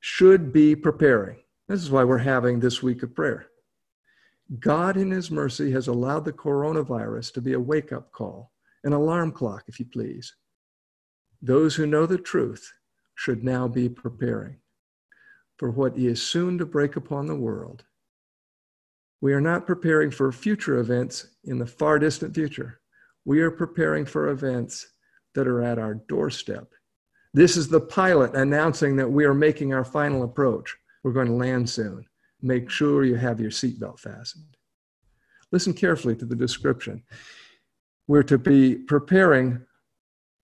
should 0.00 0.52
be 0.52 0.74
preparing. 0.74 1.38
This 1.70 1.84
is 1.84 1.90
why 1.92 2.02
we're 2.02 2.18
having 2.18 2.58
this 2.58 2.82
week 2.82 3.04
of 3.04 3.14
prayer. 3.14 3.46
God, 4.58 4.96
in 4.96 5.12
His 5.12 5.30
mercy, 5.30 5.70
has 5.70 5.86
allowed 5.86 6.24
the 6.24 6.32
coronavirus 6.32 7.32
to 7.34 7.40
be 7.40 7.52
a 7.52 7.60
wake 7.60 7.92
up 7.92 8.10
call, 8.10 8.50
an 8.82 8.92
alarm 8.92 9.30
clock, 9.30 9.62
if 9.68 9.78
you 9.78 9.86
please. 9.86 10.34
Those 11.40 11.76
who 11.76 11.86
know 11.86 12.06
the 12.06 12.18
truth 12.18 12.72
should 13.14 13.44
now 13.44 13.68
be 13.68 13.88
preparing 13.88 14.56
for 15.58 15.70
what 15.70 15.96
is 15.96 16.20
soon 16.20 16.58
to 16.58 16.66
break 16.66 16.96
upon 16.96 17.28
the 17.28 17.36
world. 17.36 17.84
We 19.20 19.32
are 19.32 19.40
not 19.40 19.64
preparing 19.64 20.10
for 20.10 20.32
future 20.32 20.80
events 20.80 21.28
in 21.44 21.58
the 21.58 21.66
far 21.66 22.00
distant 22.00 22.34
future. 22.34 22.80
We 23.24 23.42
are 23.42 23.50
preparing 23.52 24.06
for 24.06 24.30
events 24.30 24.88
that 25.36 25.46
are 25.46 25.62
at 25.62 25.78
our 25.78 25.94
doorstep. 25.94 26.72
This 27.32 27.56
is 27.56 27.68
the 27.68 27.80
pilot 27.80 28.34
announcing 28.34 28.96
that 28.96 29.12
we 29.12 29.24
are 29.24 29.34
making 29.34 29.72
our 29.72 29.84
final 29.84 30.24
approach. 30.24 30.76
We're 31.02 31.12
going 31.12 31.28
to 31.28 31.34
land 31.34 31.68
soon. 31.68 32.04
Make 32.42 32.70
sure 32.70 33.04
you 33.04 33.16
have 33.16 33.40
your 33.40 33.50
seatbelt 33.50 33.98
fastened. 33.98 34.56
Listen 35.52 35.72
carefully 35.72 36.16
to 36.16 36.24
the 36.24 36.36
description. 36.36 37.02
We're 38.06 38.22
to 38.24 38.38
be 38.38 38.76
preparing 38.76 39.64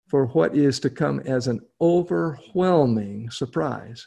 for 0.08 0.26
what 0.26 0.54
is 0.54 0.78
to 0.80 0.90
come 0.90 1.20
as 1.20 1.48
an 1.48 1.60
overwhelming 1.80 3.30
surprise. 3.30 4.06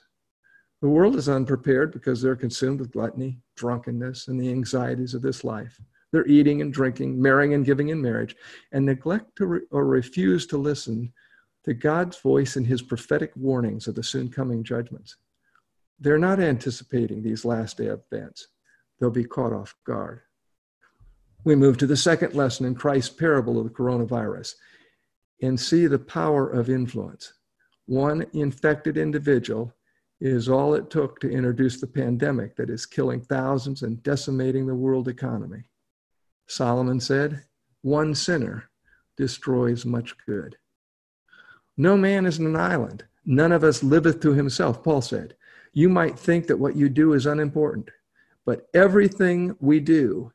The 0.82 0.90
world 0.90 1.16
is 1.16 1.30
unprepared 1.30 1.92
because 1.92 2.22
they're 2.22 2.36
consumed 2.36 2.80
with 2.80 2.92
gluttony, 2.92 3.40
drunkenness, 3.56 4.28
and 4.28 4.40
the 4.40 4.52
anxieties 4.52 5.14
of 5.14 5.22
this 5.22 5.44
life. 5.44 5.80
They're 6.12 6.28
eating 6.28 6.62
and 6.62 6.72
drinking, 6.72 7.20
marrying 7.20 7.54
and 7.54 7.66
giving 7.66 7.90
in 7.90 8.02
marriage, 8.02 8.36
and 8.72 8.86
neglect 8.86 9.36
to 9.38 9.48
re- 9.48 9.62
or 9.72 9.86
refuse 9.86 10.46
to 10.48 10.58
listen 10.58 11.12
to 11.64 11.74
God's 11.74 12.18
voice 12.20 12.56
and 12.56 12.68
his 12.68 12.82
prophetic 12.82 13.32
warnings 13.36 13.88
of 13.88 13.96
the 13.96 14.04
soon 14.04 14.30
coming 14.30 14.64
judgments. 14.64 15.18
They're 16.00 16.18
not 16.18 16.40
anticipating 16.40 17.22
these 17.22 17.46
last 17.46 17.78
day 17.78 17.88
events, 17.88 18.48
they'll 19.00 19.10
be 19.10 19.24
caught 19.24 19.54
off 19.54 19.76
guard. 19.86 20.22
We 21.44 21.56
move 21.56 21.78
to 21.78 21.88
the 21.88 21.96
second 21.96 22.34
lesson 22.34 22.66
in 22.66 22.76
Christ's 22.76 23.14
parable 23.14 23.60
of 23.60 23.66
the 23.66 23.70
coronavirus 23.70 24.56
and 25.42 25.60
see 25.60 25.86
the 25.86 26.00
power 26.00 26.50
of 26.50 26.70
influence. 26.70 27.34
One 27.86 28.26
infected 28.34 28.98
individual 28.98 29.72
is 30.20 30.50
all 30.50 30.74
it 30.74 30.90
took 30.90 31.20
to 31.20 31.30
introduce 31.30 31.80
the 31.80 31.88
pandemic 31.88 32.56
that 32.56 32.70
is 32.70 32.86
killing 32.86 33.22
thousands 33.22 33.84
and 33.84 34.02
decimating 34.02 34.66
the 34.66 34.74
world 34.74 35.08
economy. 35.08 35.64
Solomon 36.48 37.00
said, 37.00 37.44
One 37.82 38.16
sinner 38.16 38.70
destroys 39.18 39.86
much 39.86 40.16
good. 40.26 40.58
No 41.78 41.98
man 41.98 42.26
is 42.26 42.40
an 42.40 42.56
island. 42.56 43.04
None 43.26 43.52
of 43.52 43.64
us 43.64 43.84
liveth 43.84 44.20
to 44.22 44.34
himself, 44.34 44.84
Paul 44.84 45.02
said. 45.02 45.36
You 45.78 45.90
might 45.90 46.18
think 46.18 46.48
that 46.48 46.58
what 46.58 46.78
you 46.78 46.88
do 46.88 47.12
is 47.14 47.26
unimportant, 47.26 47.90
but 48.46 48.70
everything 48.74 49.58
we 49.60 49.82
do 49.82 50.32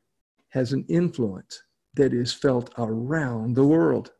has 0.50 0.74
an 0.74 0.84
influence 0.86 1.62
that 1.94 2.12
is 2.12 2.30
felt 2.30 2.70
around 2.76 3.56
the 3.56 3.64
world. 3.64 4.12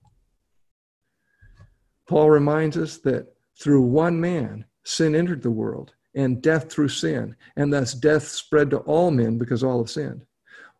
Paul 2.09 2.31
reminds 2.31 2.79
us 2.79 2.97
that 2.99 3.35
through 3.61 3.83
one 3.83 4.19
man, 4.19 4.65
sin 4.85 5.15
entered 5.15 5.43
the 5.43 5.51
world, 5.51 5.93
and 6.15 6.41
death 6.41 6.73
through 6.73 6.89
sin, 6.89 7.37
and 7.55 7.71
thus 7.71 7.93
death 7.93 8.27
spread 8.27 8.71
to 8.71 8.79
all 8.79 9.11
men 9.11 9.37
because 9.37 9.63
all 9.63 9.79
have 9.79 9.91
sinned. 9.91 10.25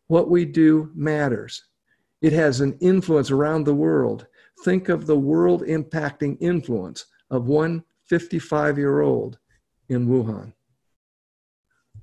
What 0.07 0.31
we 0.31 0.47
do 0.47 0.91
matters. 0.95 1.65
It 2.23 2.33
has 2.33 2.63
an 2.63 2.79
influence 2.81 3.31
around 3.31 3.65
the 3.65 3.75
world. 3.75 4.27
Think 4.65 4.89
of 4.89 5.07
the 5.07 5.19
world 5.19 5.63
impacting 5.65 6.39
influence 6.41 7.05
of 7.31 7.47
one 7.47 7.85
55 8.07 8.79
year 8.79 9.03
old 9.03 9.39
in 9.91 10.09
Wuhan. 10.09 10.55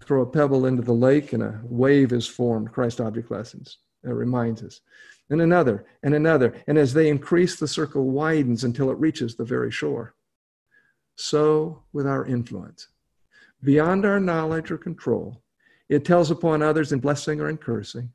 Throw 0.04 0.22
a 0.22 0.28
pebble 0.28 0.68
into 0.68 0.84
the 0.84 0.94
lake 0.94 1.34
and 1.34 1.42
a 1.42 1.60
wave 1.64 2.14
is 2.14 2.28
formed, 2.28 2.72
Christ 2.72 3.02
object 3.02 3.32
lessons. 3.32 3.80
That 4.04 4.14
reminds 4.14 4.62
us. 4.62 4.82
And 5.30 5.42
another, 5.42 5.86
and 6.04 6.14
another. 6.14 6.54
And 6.68 6.78
as 6.78 6.94
they 6.94 7.10
increase, 7.10 7.56
the 7.56 7.68
circle 7.68 8.12
widens 8.12 8.64
until 8.64 8.92
it 8.92 9.00
reaches 9.00 9.36
the 9.36 9.44
very 9.44 9.72
shore 9.72 10.14
so 11.18 11.84
with 11.92 12.08
our 12.08 12.26
influence. 12.26 12.88
Beyond 13.64 14.06
our 14.06 14.20
knowledge 14.20 14.72
or 14.72 14.78
control, 14.78 15.42
it 15.90 16.06
tells 16.06 16.32
upon 16.32 16.62
others 16.62 16.92
in 16.92 17.00
blessing 17.00 17.42
or 17.42 17.50
in 17.50 17.58
cursing. 17.58 18.14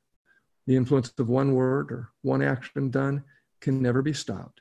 The 0.66 0.76
influence 0.76 1.12
of 1.18 1.28
one 1.28 1.54
word 1.54 1.90
or 1.90 2.10
one 2.22 2.42
action 2.42 2.90
done 2.90 3.24
can 3.60 3.82
never 3.82 4.02
be 4.02 4.12
stopped. 4.12 4.60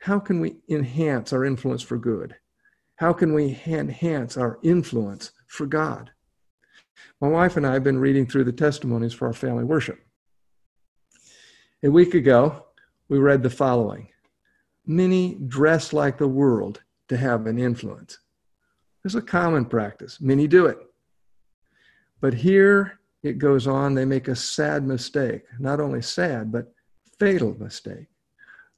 How 0.00 0.18
can 0.18 0.40
we 0.40 0.56
enhance 0.68 1.32
our 1.32 1.44
influence 1.44 1.82
for 1.82 1.98
good? 1.98 2.36
How 2.96 3.12
can 3.12 3.34
we 3.34 3.60
enhance 3.66 4.36
our 4.36 4.58
influence 4.62 5.32
for 5.46 5.66
God? 5.66 6.10
My 7.20 7.28
wife 7.28 7.56
and 7.56 7.66
I 7.66 7.74
have 7.74 7.84
been 7.84 7.98
reading 7.98 8.26
through 8.26 8.44
the 8.44 8.52
testimonies 8.52 9.12
for 9.12 9.26
our 9.26 9.34
family 9.34 9.64
worship. 9.64 9.98
A 11.82 11.90
week 11.90 12.14
ago, 12.14 12.64
we 13.08 13.18
read 13.18 13.42
the 13.42 13.50
following 13.50 14.08
Many 14.86 15.34
dress 15.46 15.92
like 15.92 16.16
the 16.16 16.28
world 16.28 16.82
to 17.08 17.16
have 17.16 17.46
an 17.46 17.58
influence. 17.58 18.18
There's 19.02 19.14
a 19.14 19.22
common 19.22 19.66
practice. 19.66 20.20
Many 20.20 20.46
do 20.46 20.66
it. 20.66 20.78
But 22.20 22.34
here 22.34 23.00
it 23.22 23.38
goes 23.38 23.66
on, 23.66 23.94
they 23.94 24.04
make 24.04 24.28
a 24.28 24.36
sad 24.36 24.86
mistake. 24.86 25.42
Not 25.58 25.80
only 25.80 26.02
sad, 26.02 26.50
but 26.50 26.72
fatal 27.18 27.56
mistake. 27.58 28.06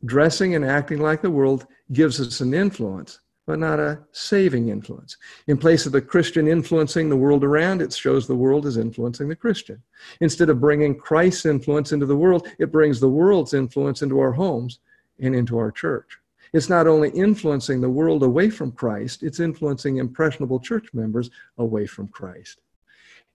Dressing 0.05 0.55
and 0.55 0.65
acting 0.65 1.01
like 1.01 1.23
the 1.23 1.31
world 1.31 1.67
gives 1.93 2.21
us 2.21 2.41
an 2.41 2.55
influence, 2.55 3.21
but 3.49 3.59
not 3.59 3.81
a 3.81 3.99
saving 4.13 4.69
influence. 4.69 5.17
In 5.47 5.57
place 5.57 5.87
of 5.87 5.93
the 5.93 6.03
Christian 6.03 6.47
influencing 6.47 7.09
the 7.09 7.17
world 7.17 7.43
around, 7.43 7.81
it 7.81 7.95
shows 7.95 8.27
the 8.27 8.37
world 8.37 8.67
is 8.67 8.77
influencing 8.77 9.27
the 9.27 9.35
Christian. 9.35 9.83
Instead 10.21 10.51
of 10.51 10.61
bringing 10.61 10.95
Christ's 10.95 11.47
influence 11.47 11.93
into 11.93 12.05
the 12.05 12.15
world, 12.15 12.47
it 12.59 12.71
brings 12.71 13.01
the 13.01 13.09
world's 13.09 13.55
influence 13.55 14.03
into 14.03 14.21
our 14.21 14.33
homes 14.33 14.81
and 15.19 15.35
into 15.35 15.57
our 15.57 15.73
church. 15.73 16.19
It's 16.53 16.69
not 16.69 16.87
only 16.87 17.09
influencing 17.09 17.81
the 17.81 17.89
world 17.89 18.23
away 18.23 18.51
from 18.51 18.71
Christ, 18.71 19.23
it's 19.23 19.41
influencing 19.41 19.97
impressionable 19.97 20.61
church 20.61 20.93
members 20.93 21.31
away 21.57 21.87
from 21.87 22.09
Christ. 22.09 22.61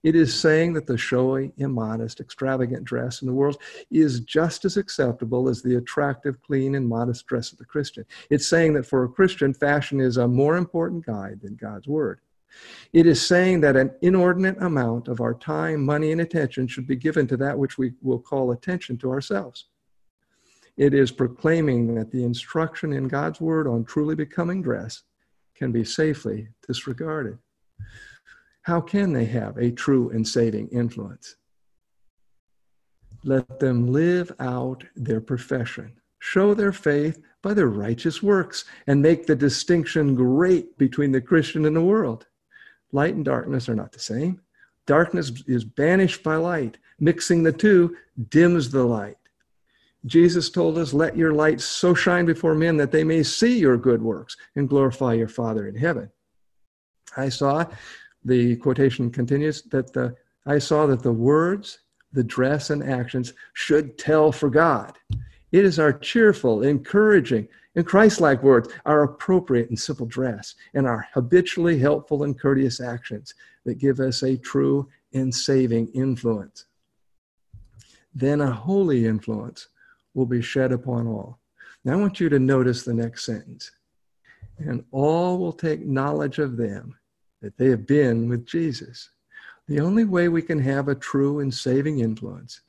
It 0.04 0.14
is 0.14 0.38
saying 0.38 0.74
that 0.74 0.86
the 0.86 0.98
showy, 0.98 1.52
immodest, 1.56 2.20
extravagant 2.20 2.84
dress 2.84 3.22
in 3.22 3.26
the 3.26 3.32
world 3.32 3.56
is 3.90 4.20
just 4.20 4.66
as 4.66 4.76
acceptable 4.76 5.48
as 5.48 5.62
the 5.62 5.76
attractive, 5.76 6.40
clean, 6.42 6.74
and 6.74 6.86
modest 6.86 7.26
dress 7.26 7.52
of 7.52 7.58
the 7.58 7.64
Christian. 7.64 8.04
It's 8.28 8.46
saying 8.46 8.74
that 8.74 8.86
for 8.86 9.04
a 9.04 9.08
Christian, 9.08 9.54
fashion 9.54 10.00
is 10.00 10.18
a 10.18 10.28
more 10.28 10.58
important 10.58 11.06
guide 11.06 11.40
than 11.40 11.56
God's 11.56 11.88
Word. 11.88 12.20
It 12.92 13.06
is 13.06 13.26
saying 13.26 13.62
that 13.62 13.76
an 13.76 13.92
inordinate 14.02 14.62
amount 14.62 15.08
of 15.08 15.22
our 15.22 15.34
time, 15.34 15.84
money, 15.84 16.12
and 16.12 16.20
attention 16.20 16.68
should 16.68 16.86
be 16.86 16.96
given 16.96 17.26
to 17.28 17.36
that 17.38 17.58
which 17.58 17.78
we 17.78 17.94
will 18.02 18.20
call 18.20 18.52
attention 18.52 18.98
to 18.98 19.10
ourselves. 19.10 19.66
It 20.76 20.92
is 20.92 21.10
proclaiming 21.10 21.94
that 21.94 22.10
the 22.10 22.24
instruction 22.24 22.92
in 22.92 23.08
God's 23.08 23.40
word 23.40 23.66
on 23.66 23.84
truly 23.84 24.14
becoming 24.14 24.60
dress 24.60 25.02
can 25.54 25.72
be 25.72 25.82
safely 25.82 26.48
disregarded. 26.66 27.38
How 28.64 28.80
can 28.80 29.12
they 29.12 29.26
have 29.26 29.58
a 29.58 29.70
true 29.70 30.08
and 30.10 30.26
saving 30.26 30.68
influence? 30.68 31.36
Let 33.22 33.60
them 33.60 33.92
live 33.92 34.32
out 34.40 34.84
their 34.96 35.20
profession, 35.20 35.92
show 36.18 36.54
their 36.54 36.72
faith 36.72 37.22
by 37.42 37.52
their 37.52 37.68
righteous 37.68 38.22
works 38.22 38.64
and 38.86 39.02
make 39.02 39.26
the 39.26 39.36
distinction 39.36 40.14
great 40.14 40.78
between 40.78 41.12
the 41.12 41.20
Christian 41.20 41.66
and 41.66 41.76
the 41.76 41.82
world. 41.82 42.26
Light 42.90 43.14
and 43.14 43.24
darkness 43.24 43.68
are 43.68 43.74
not 43.74 43.92
the 43.92 43.98
same. 43.98 44.40
Darkness 44.86 45.42
is 45.46 45.64
banished 45.64 46.22
by 46.22 46.36
light. 46.36 46.78
Mixing 46.98 47.42
the 47.42 47.52
two 47.52 47.96
dims 48.30 48.70
the 48.70 48.84
light. 48.84 49.18
Jesus 50.06 50.48
told 50.48 50.78
us, 50.78 50.94
Let 50.94 51.16
your 51.16 51.32
light 51.32 51.60
so 51.60 51.94
shine 51.94 52.24
before 52.24 52.54
men 52.54 52.78
that 52.78 52.92
they 52.92 53.04
may 53.04 53.22
see 53.22 53.58
your 53.58 53.76
good 53.76 54.00
works 54.00 54.36
and 54.56 54.68
glorify 54.68 55.14
your 55.14 55.28
Father 55.28 55.66
in 55.66 55.74
heaven. 55.74 56.10
I 57.16 57.28
saw, 57.28 57.66
the 58.24 58.56
quotation 58.56 59.10
continues, 59.10 59.62
that 59.62 59.92
the 59.92 60.14
I 60.46 60.58
saw 60.58 60.86
that 60.86 61.02
the 61.02 61.12
words, 61.12 61.78
the 62.12 62.24
dress, 62.24 62.70
and 62.70 62.82
actions 62.82 63.32
should 63.54 63.96
tell 63.96 64.30
for 64.30 64.50
God. 64.50 64.96
It 65.52 65.64
is 65.64 65.78
our 65.78 65.92
cheerful, 65.92 66.62
encouraging, 66.62 67.48
and 67.76 67.86
Christ 67.86 68.20
like 68.20 68.42
words, 68.42 68.68
our 68.86 69.04
appropriate 69.04 69.68
and 69.68 69.78
simple 69.78 70.06
dress, 70.06 70.54
and 70.74 70.86
our 70.86 71.08
habitually 71.14 71.78
helpful 71.78 72.24
and 72.24 72.38
courteous 72.38 72.80
actions 72.80 73.34
that 73.64 73.78
give 73.78 74.00
us 74.00 74.22
a 74.22 74.36
true 74.36 74.88
and 75.12 75.34
saving 75.34 75.88
influence. 75.88 76.66
Then 78.14 78.40
a 78.40 78.50
holy 78.50 79.06
influence 79.06 79.68
will 80.14 80.26
be 80.26 80.42
shed 80.42 80.72
upon 80.72 81.06
all. 81.06 81.40
Now 81.84 81.94
I 81.94 81.96
want 81.96 82.20
you 82.20 82.28
to 82.28 82.38
notice 82.38 82.82
the 82.82 82.94
next 82.94 83.24
sentence. 83.24 83.70
And 84.58 84.84
all 84.92 85.38
will 85.38 85.52
take 85.52 85.84
knowledge 85.84 86.38
of 86.38 86.56
them 86.56 86.96
that 87.44 87.58
they 87.58 87.68
have 87.68 87.86
been 87.86 88.26
with 88.26 88.46
Jesus. 88.46 89.10
The 89.68 89.78
only 89.78 90.06
way 90.06 90.28
we 90.28 90.40
can 90.40 90.58
have 90.60 90.88
a 90.88 90.94
true 90.94 91.40
and 91.40 91.52
saving 91.52 92.00
influence 92.00 92.62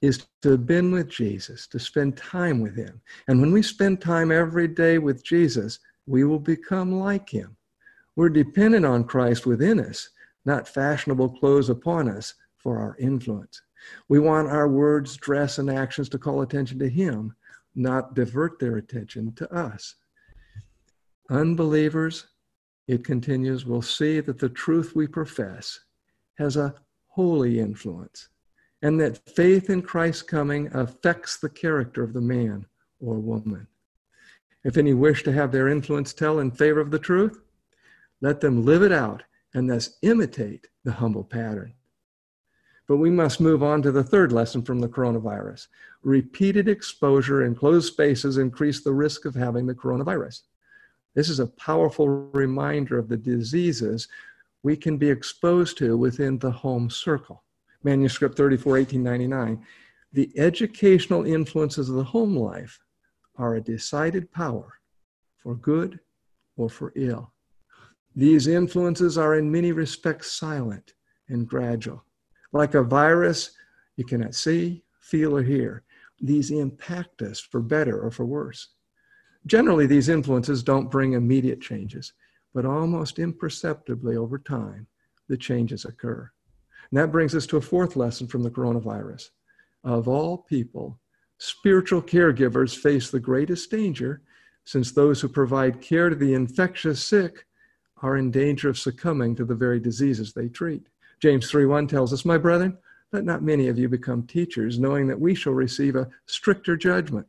is 0.00 0.26
to 0.40 0.52
have 0.52 0.66
been 0.66 0.90
with 0.90 1.10
Jesus, 1.10 1.66
to 1.66 1.78
spend 1.78 2.16
time 2.16 2.62
with 2.62 2.74
him. 2.74 3.02
And 3.26 3.38
when 3.38 3.52
we 3.52 3.60
spend 3.60 4.00
time 4.00 4.32
every 4.32 4.66
day 4.66 4.96
with 4.96 5.22
Jesus, 5.22 5.80
we 6.06 6.24
will 6.24 6.38
become 6.38 6.98
like 6.98 7.28
him. 7.28 7.54
We're 8.16 8.30
dependent 8.30 8.86
on 8.86 9.04
Christ 9.04 9.44
within 9.44 9.78
us, 9.78 10.08
not 10.46 10.66
fashionable 10.66 11.38
clothes 11.38 11.68
upon 11.68 12.08
us 12.08 12.32
for 12.56 12.78
our 12.78 12.96
influence. 12.98 13.60
We 14.08 14.20
want 14.20 14.48
our 14.48 14.68
words, 14.68 15.18
dress, 15.18 15.58
and 15.58 15.70
actions 15.70 16.08
to 16.10 16.18
call 16.18 16.40
attention 16.40 16.78
to 16.78 16.88
him, 16.88 17.36
not 17.74 18.14
divert 18.14 18.58
their 18.58 18.78
attention 18.78 19.34
to 19.34 19.52
us. 19.54 19.96
Unbelievers, 21.28 22.24
it 22.88 23.04
continues, 23.04 23.66
we'll 23.66 23.82
see 23.82 24.20
that 24.20 24.38
the 24.38 24.48
truth 24.48 24.96
we 24.96 25.06
profess 25.06 25.78
has 26.38 26.56
a 26.56 26.74
holy 27.06 27.60
influence 27.60 28.28
and 28.82 28.98
that 29.00 29.28
faith 29.28 29.70
in 29.70 29.82
Christ's 29.82 30.22
coming 30.22 30.70
affects 30.74 31.36
the 31.36 31.50
character 31.50 32.02
of 32.02 32.12
the 32.12 32.20
man 32.20 32.64
or 33.00 33.18
woman. 33.18 33.66
If 34.64 34.76
any 34.76 34.94
wish 34.94 35.22
to 35.24 35.32
have 35.32 35.52
their 35.52 35.68
influence 35.68 36.12
tell 36.12 36.38
in 36.38 36.50
favor 36.50 36.80
of 36.80 36.90
the 36.90 36.98
truth, 36.98 37.42
let 38.20 38.40
them 38.40 38.64
live 38.64 38.82
it 38.82 38.92
out 38.92 39.22
and 39.54 39.68
thus 39.68 39.98
imitate 40.02 40.66
the 40.84 40.92
humble 40.92 41.24
pattern. 41.24 41.74
But 42.86 42.96
we 42.96 43.10
must 43.10 43.40
move 43.40 43.62
on 43.62 43.82
to 43.82 43.92
the 43.92 44.02
third 44.02 44.32
lesson 44.32 44.62
from 44.62 44.80
the 44.80 44.88
coronavirus. 44.88 45.66
Repeated 46.02 46.68
exposure 46.68 47.44
in 47.44 47.54
closed 47.54 47.92
spaces 47.92 48.38
increase 48.38 48.82
the 48.82 48.94
risk 48.94 49.26
of 49.26 49.34
having 49.34 49.66
the 49.66 49.74
coronavirus. 49.74 50.42
This 51.18 51.30
is 51.30 51.40
a 51.40 51.48
powerful 51.48 52.08
reminder 52.08 52.96
of 52.96 53.08
the 53.08 53.16
diseases 53.16 54.06
we 54.62 54.76
can 54.76 54.98
be 54.98 55.10
exposed 55.10 55.76
to 55.78 55.96
within 55.96 56.38
the 56.38 56.52
home 56.52 56.88
circle 56.90 57.42
manuscript 57.82 58.36
34, 58.36 58.74
1899, 58.74 59.66
the 60.12 60.30
educational 60.38 61.26
influences 61.26 61.88
of 61.88 61.96
the 61.96 62.04
home 62.04 62.36
life 62.36 62.78
are 63.34 63.56
a 63.56 63.60
decided 63.60 64.30
power 64.30 64.74
for 65.38 65.56
good 65.56 65.98
or 66.56 66.70
for 66.70 66.92
ill. 66.94 67.32
These 68.14 68.46
influences 68.46 69.18
are 69.18 69.34
in 69.34 69.50
many 69.50 69.72
respects 69.72 70.30
silent 70.30 70.94
and 71.28 71.48
gradual. 71.48 72.04
Like 72.52 72.74
a 72.74 72.82
virus, 72.84 73.50
you 73.96 74.04
cannot 74.04 74.36
see, 74.36 74.84
feel, 75.00 75.36
or 75.36 75.42
hear. 75.42 75.82
These 76.20 76.52
impact 76.52 77.22
us 77.22 77.40
for 77.40 77.60
better 77.60 78.00
or 78.00 78.12
for 78.12 78.24
worse. 78.24 78.68
Generally, 79.48 79.86
these 79.86 80.10
influences 80.10 80.62
don't 80.62 80.90
bring 80.90 81.14
immediate 81.14 81.62
changes, 81.62 82.12
but 82.52 82.66
almost 82.66 83.18
imperceptibly 83.18 84.14
over 84.14 84.38
time, 84.38 84.86
the 85.26 85.38
changes 85.38 85.86
occur. 85.86 86.30
And 86.90 86.98
that 86.98 87.10
brings 87.10 87.34
us 87.34 87.46
to 87.46 87.56
a 87.56 87.62
fourth 87.62 87.96
lesson 87.96 88.26
from 88.26 88.42
the 88.42 88.50
coronavirus. 88.50 89.30
Of 89.84 90.06
all 90.06 90.36
people, 90.36 91.00
spiritual 91.38 92.02
caregivers 92.02 92.76
face 92.76 93.10
the 93.10 93.20
greatest 93.20 93.70
danger 93.70 94.20
since 94.64 94.92
those 94.92 95.22
who 95.22 95.28
provide 95.28 95.80
care 95.80 96.10
to 96.10 96.16
the 96.16 96.34
infectious 96.34 97.02
sick 97.02 97.46
are 98.02 98.18
in 98.18 98.30
danger 98.30 98.68
of 98.68 98.78
succumbing 98.78 99.34
to 99.36 99.46
the 99.46 99.54
very 99.54 99.80
diseases 99.80 100.34
they 100.34 100.48
treat. 100.48 100.88
James 101.20 101.50
3:1 101.50 101.88
tells 101.88 102.12
us, 102.12 102.26
"My 102.26 102.36
brethren, 102.36 102.76
let 103.12 103.24
not 103.24 103.42
many 103.42 103.68
of 103.68 103.78
you 103.78 103.88
become 103.88 104.24
teachers, 104.24 104.78
knowing 104.78 105.06
that 105.06 105.20
we 105.20 105.34
shall 105.34 105.54
receive 105.54 105.96
a 105.96 106.10
stricter 106.26 106.76
judgment. 106.76 107.26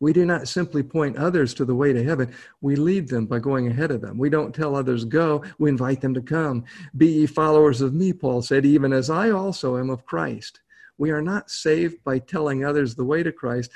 We 0.00 0.12
do 0.12 0.24
not 0.24 0.46
simply 0.46 0.82
point 0.82 1.16
others 1.16 1.52
to 1.54 1.64
the 1.64 1.74
way 1.74 1.92
to 1.92 2.04
heaven. 2.04 2.32
We 2.60 2.76
lead 2.76 3.08
them 3.08 3.26
by 3.26 3.40
going 3.40 3.66
ahead 3.66 3.90
of 3.90 4.00
them. 4.00 4.16
We 4.16 4.30
don't 4.30 4.54
tell 4.54 4.76
others 4.76 5.04
go, 5.04 5.42
we 5.58 5.70
invite 5.70 6.00
them 6.00 6.14
to 6.14 6.22
come. 6.22 6.64
Be 6.96 7.06
ye 7.06 7.26
followers 7.26 7.80
of 7.80 7.94
me, 7.94 8.12
Paul 8.12 8.42
said, 8.42 8.64
even 8.64 8.92
as 8.92 9.10
I 9.10 9.30
also 9.30 9.76
am 9.76 9.90
of 9.90 10.06
Christ. 10.06 10.60
We 10.98 11.10
are 11.10 11.22
not 11.22 11.50
saved 11.50 12.02
by 12.04 12.20
telling 12.20 12.64
others 12.64 12.94
the 12.94 13.04
way 13.04 13.22
to 13.22 13.32
Christ. 13.32 13.70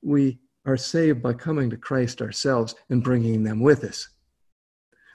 We 0.00 0.38
are 0.64 0.76
saved 0.76 1.22
by 1.22 1.32
coming 1.32 1.70
to 1.70 1.76
Christ 1.76 2.22
ourselves 2.22 2.74
and 2.88 3.02
bringing 3.02 3.42
them 3.42 3.60
with 3.60 3.82
us. 3.82 4.08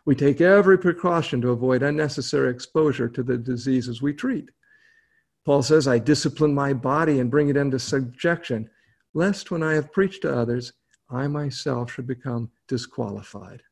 We 0.06 0.16
take 0.16 0.40
every 0.40 0.78
precaution 0.78 1.42
to 1.42 1.52
avoid 1.52 1.84
unnecessary 1.84 2.50
exposure 2.50 3.10
to 3.10 3.24
the 3.24 3.38
diseases 3.38 4.02
we 4.02 4.14
treat. 4.14 4.50
Paul 5.46 5.62
says, 5.64 5.88
I 5.88 6.00
discipline 6.00 6.54
my 6.54 6.74
body 6.74 7.20
and 7.20 7.32
bring 7.32 7.50
it 7.50 7.58
into 7.58 7.80
subjection 7.80 8.70
lest 9.18 9.50
when 9.50 9.64
I 9.64 9.74
have 9.74 9.92
preached 9.92 10.22
to 10.22 10.38
others, 10.38 10.74
I 11.10 11.26
myself 11.28 11.92
should 11.92 12.06
become 12.06 12.52
disqualified. 12.68 13.64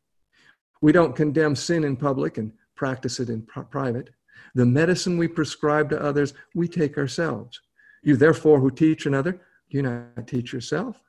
We 0.81 0.91
don't 0.91 1.15
condemn 1.15 1.55
sin 1.55 1.84
in 1.84 1.97
public 1.97 2.39
and 2.39 2.51
practice 2.73 3.19
it 3.19 3.29
in 3.29 3.45
private. 3.69 4.10
The 4.55 4.65
medicine 4.65 5.19
we 5.19 5.27
prescribe 5.27 5.91
to 5.91 6.01
others, 6.01 6.34
we 6.55 6.67
take 6.67 6.97
ourselves. 6.97 7.62
You, 8.01 8.15
therefore, 8.15 8.60
who 8.60 8.71
teach 8.71 9.05
another, 9.05 9.39
do 9.69 9.84
not 9.84 10.25
teach 10.25 10.51
yourself? 10.51 10.99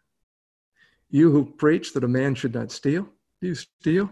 You 1.09 1.31
who 1.31 1.47
preach 1.47 1.95
that 1.95 2.05
a 2.05 2.09
man 2.09 2.35
should 2.35 2.53
not 2.53 2.71
steal, 2.71 3.09
do 3.41 3.49
you 3.49 3.55
steal? 3.55 4.11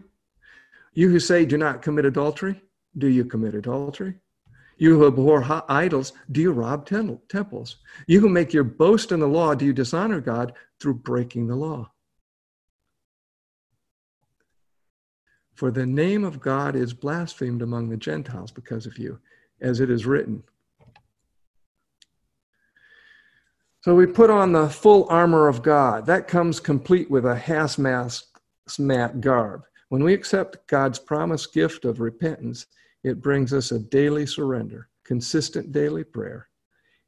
You 0.94 1.10
who 1.10 1.20
say, 1.20 1.44
do 1.44 1.58
not 1.58 1.82
commit 1.82 2.06
adultery, 2.06 2.62
do 2.96 3.08
you 3.08 3.26
commit 3.26 3.54
adultery? 3.54 4.14
You 4.76 4.98
who 4.98 5.06
abhor 5.06 5.62
idols, 5.68 6.12
do 6.32 6.40
you 6.40 6.52
rob 6.52 6.87
temples? 6.87 7.76
You 8.06 8.20
who 8.20 8.28
make 8.28 8.52
your 8.52 8.64
boast 8.64 9.12
in 9.12 9.20
the 9.20 9.28
law, 9.28 9.54
do 9.54 9.64
you 9.64 9.72
dishonor 9.72 10.20
God 10.20 10.52
through 10.80 10.94
breaking 10.94 11.46
the 11.46 11.56
law? 11.56 11.90
For 15.54 15.70
the 15.70 15.87
name 15.87 16.24
of 16.24 16.40
God 16.40 16.74
is 16.74 16.92
blasphemed 16.92 17.62
among 17.62 17.88
the 17.88 17.96
Gentiles 17.96 18.50
because 18.50 18.87
of 18.87 18.98
you, 18.98 19.20
as 19.60 19.78
it 19.78 19.88
is 19.88 20.04
written. 20.04 20.42
So 23.82 23.94
we 23.94 24.06
put 24.06 24.30
on 24.30 24.52
the 24.52 24.68
full 24.68 25.06
armor 25.08 25.46
of 25.46 25.62
God. 25.62 26.06
That 26.06 26.26
comes 26.26 26.58
complete 26.58 27.10
with 27.10 27.26
a 27.26 27.37
hazmat 27.37 29.20
garb. 29.20 29.62
When 29.90 30.02
we 30.02 30.14
accept 30.14 30.66
God's 30.66 30.98
promised 30.98 31.52
gift 31.52 31.84
of 31.84 32.00
repentance, 32.00 32.66
it 33.04 33.20
brings 33.20 33.52
us 33.52 33.70
a 33.70 33.78
daily 33.78 34.26
surrender, 34.26 34.88
consistent 35.04 35.70
daily 35.70 36.02
prayer, 36.02 36.48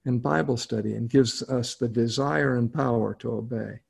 and 0.05 0.23
Bible 0.23 0.57
study, 0.57 0.95
and 0.95 1.11
gives 1.11 1.43
us 1.43 1.75
the 1.75 1.89
desire 1.89 2.57
and 2.57 2.73
power 2.73 3.15
to 3.15 3.33
obey. 3.33 3.81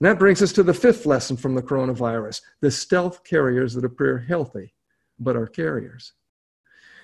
And 0.00 0.08
that 0.08 0.18
brings 0.18 0.42
us 0.42 0.52
to 0.54 0.62
the 0.62 0.74
fifth 0.74 1.06
lesson 1.06 1.36
from 1.36 1.54
the 1.54 1.62
coronavirus 1.62 2.40
the 2.60 2.70
stealth 2.70 3.22
carriers 3.22 3.74
that 3.74 3.84
appear 3.84 4.18
healthy 4.18 4.74
but 5.18 5.36
are 5.36 5.46
carriers. 5.46 6.12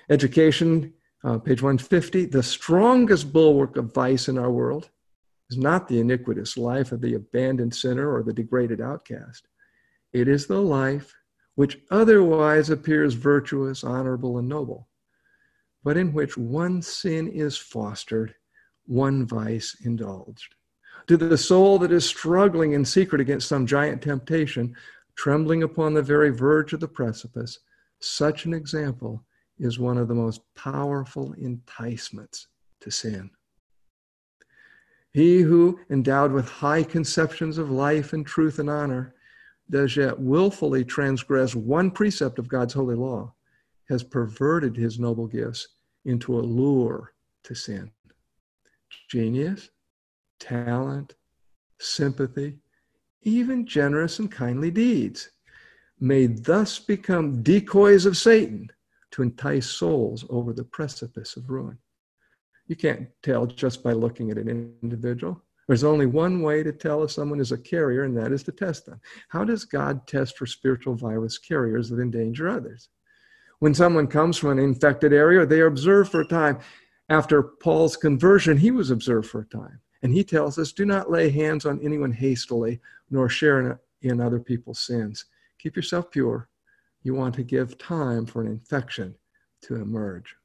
Education, 0.09 0.93
uh, 1.23 1.37
page 1.37 1.61
150 1.61 2.25
the 2.25 2.43
strongest 2.43 3.31
bulwark 3.31 3.77
of 3.77 3.93
vice 3.93 4.27
in 4.27 4.37
our 4.37 4.51
world 4.51 4.89
is 5.49 5.57
not 5.57 5.87
the 5.87 5.99
iniquitous 5.99 6.57
life 6.57 6.91
of 6.91 7.01
the 7.01 7.13
abandoned 7.13 7.75
sinner 7.75 8.11
or 8.11 8.23
the 8.23 8.33
degraded 8.33 8.81
outcast, 8.81 9.47
it 10.13 10.27
is 10.27 10.47
the 10.47 10.61
life 10.61 11.13
which 11.55 11.79
otherwise 11.91 12.69
appears 12.69 13.13
virtuous, 13.13 13.83
honorable, 13.83 14.37
and 14.37 14.47
noble, 14.47 14.87
but 15.83 15.97
in 15.97 16.13
which 16.13 16.37
one 16.37 16.81
sin 16.81 17.27
is 17.27 17.57
fostered, 17.57 18.33
one 18.85 19.25
vice 19.25 19.75
indulged. 19.83 20.55
To 21.07 21.17
the 21.17 21.37
soul 21.37 21.79
that 21.79 21.91
is 21.91 22.05
struggling 22.05 22.73
in 22.73 22.85
secret 22.85 23.21
against 23.21 23.47
some 23.47 23.65
giant 23.65 24.01
temptation, 24.01 24.75
trembling 25.15 25.63
upon 25.63 25.93
the 25.93 26.01
very 26.01 26.29
verge 26.29 26.73
of 26.73 26.79
the 26.79 26.87
precipice, 26.87 27.59
such 27.99 28.45
an 28.45 28.53
example 28.53 29.23
is 29.59 29.77
one 29.77 29.97
of 29.97 30.07
the 30.07 30.15
most 30.15 30.41
powerful 30.55 31.33
enticements 31.33 32.47
to 32.81 32.89
sin. 32.89 33.29
He 35.13 35.41
who, 35.41 35.79
endowed 35.89 36.31
with 36.31 36.47
high 36.47 36.83
conceptions 36.83 37.57
of 37.57 37.69
life 37.69 38.13
and 38.13 38.25
truth 38.25 38.59
and 38.59 38.69
honor, 38.69 39.13
does 39.71 39.95
yet 39.95 40.19
willfully 40.19 40.83
transgress 40.83 41.55
one 41.55 41.89
precept 41.89 42.37
of 42.37 42.47
God's 42.47 42.73
holy 42.73 42.95
law, 42.95 43.33
has 43.89 44.03
perverted 44.03 44.75
his 44.75 44.99
noble 44.99 45.27
gifts 45.27 45.67
into 46.05 46.37
a 46.37 46.41
lure 46.41 47.13
to 47.43 47.55
sin. 47.55 47.89
Genius, 49.09 49.69
talent, 50.39 51.15
sympathy, 51.79 52.57
even 53.23 53.65
generous 53.65 54.19
and 54.19 54.31
kindly 54.31 54.71
deeds 54.71 55.29
may 55.99 56.27
thus 56.27 56.79
become 56.79 57.41
decoys 57.43 58.05
of 58.05 58.17
Satan 58.17 58.69
to 59.11 59.21
entice 59.21 59.69
souls 59.69 60.25
over 60.29 60.53
the 60.53 60.63
precipice 60.63 61.37
of 61.37 61.49
ruin. 61.49 61.77
You 62.67 62.75
can't 62.75 63.07
tell 63.21 63.45
just 63.45 63.83
by 63.83 63.93
looking 63.93 64.31
at 64.31 64.37
an 64.37 64.73
individual. 64.81 65.43
There's 65.67 65.83
only 65.83 66.05
one 66.05 66.41
way 66.41 66.63
to 66.63 66.71
tell 66.71 67.03
if 67.03 67.11
someone 67.11 67.39
is 67.39 67.51
a 67.51 67.57
carrier, 67.57 68.03
and 68.03 68.17
that 68.17 68.31
is 68.31 68.43
to 68.43 68.51
test 68.51 68.85
them. 68.85 68.99
How 69.29 69.43
does 69.43 69.63
God 69.63 70.05
test 70.07 70.37
for 70.37 70.45
spiritual 70.45 70.95
virus 70.95 71.37
carriers 71.37 71.89
that 71.89 71.99
endanger 71.99 72.49
others? 72.49 72.89
When 73.59 73.75
someone 73.75 74.07
comes 74.07 74.37
from 74.37 74.51
an 74.51 74.59
infected 74.59 75.13
area, 75.13 75.45
they 75.45 75.61
are 75.61 75.67
observed 75.67 76.11
for 76.11 76.21
a 76.21 76.27
time. 76.27 76.59
After 77.09 77.43
Paul's 77.43 77.95
conversion, 77.95 78.57
he 78.57 78.71
was 78.71 78.89
observed 78.89 79.29
for 79.29 79.41
a 79.41 79.45
time. 79.45 79.79
And 80.01 80.11
he 80.11 80.23
tells 80.23 80.57
us 80.57 80.71
do 80.71 80.85
not 80.85 81.11
lay 81.11 81.29
hands 81.29 81.65
on 81.65 81.79
anyone 81.83 82.11
hastily, 82.11 82.79
nor 83.11 83.29
share 83.29 83.79
in, 84.01 84.19
other 84.19 84.39
people's 84.39 84.79
sins. 84.79 85.25
Keep 85.59 85.75
yourself 85.75 86.09
pure. 86.09 86.49
You 87.03 87.13
want 87.13 87.35
to 87.35 87.43
give 87.43 87.77
time 87.77 88.25
for 88.25 88.41
an 88.41 88.47
infection 88.47 89.13
to 89.63 89.75
emerge. 89.75 90.35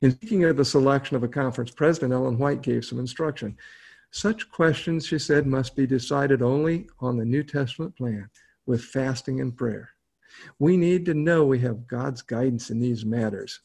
In 0.00 0.12
speaking 0.12 0.44
of 0.44 0.56
the 0.56 0.64
selection 0.64 1.16
of 1.16 1.24
a 1.24 1.28
conference 1.28 1.70
president, 1.70 2.14
Ellen 2.14 2.38
White 2.38 2.62
gave 2.62 2.84
some 2.84 2.98
instruction. 2.98 3.56
Such 4.16 4.50
questions, 4.50 5.04
she 5.04 5.18
said, 5.18 5.46
must 5.46 5.76
be 5.76 5.86
decided 5.86 6.40
only 6.40 6.88
on 7.00 7.18
the 7.18 7.24
New 7.26 7.42
Testament 7.42 7.94
plan 7.96 8.30
with 8.64 8.82
fasting 8.82 9.42
and 9.42 9.54
prayer. 9.54 9.90
We 10.58 10.78
need 10.78 11.04
to 11.04 11.12
know 11.12 11.44
we 11.44 11.58
have 11.58 11.86
God's 11.86 12.22
guidance 12.22 12.70
in 12.70 12.80
these 12.80 13.04
matters. 13.04 13.60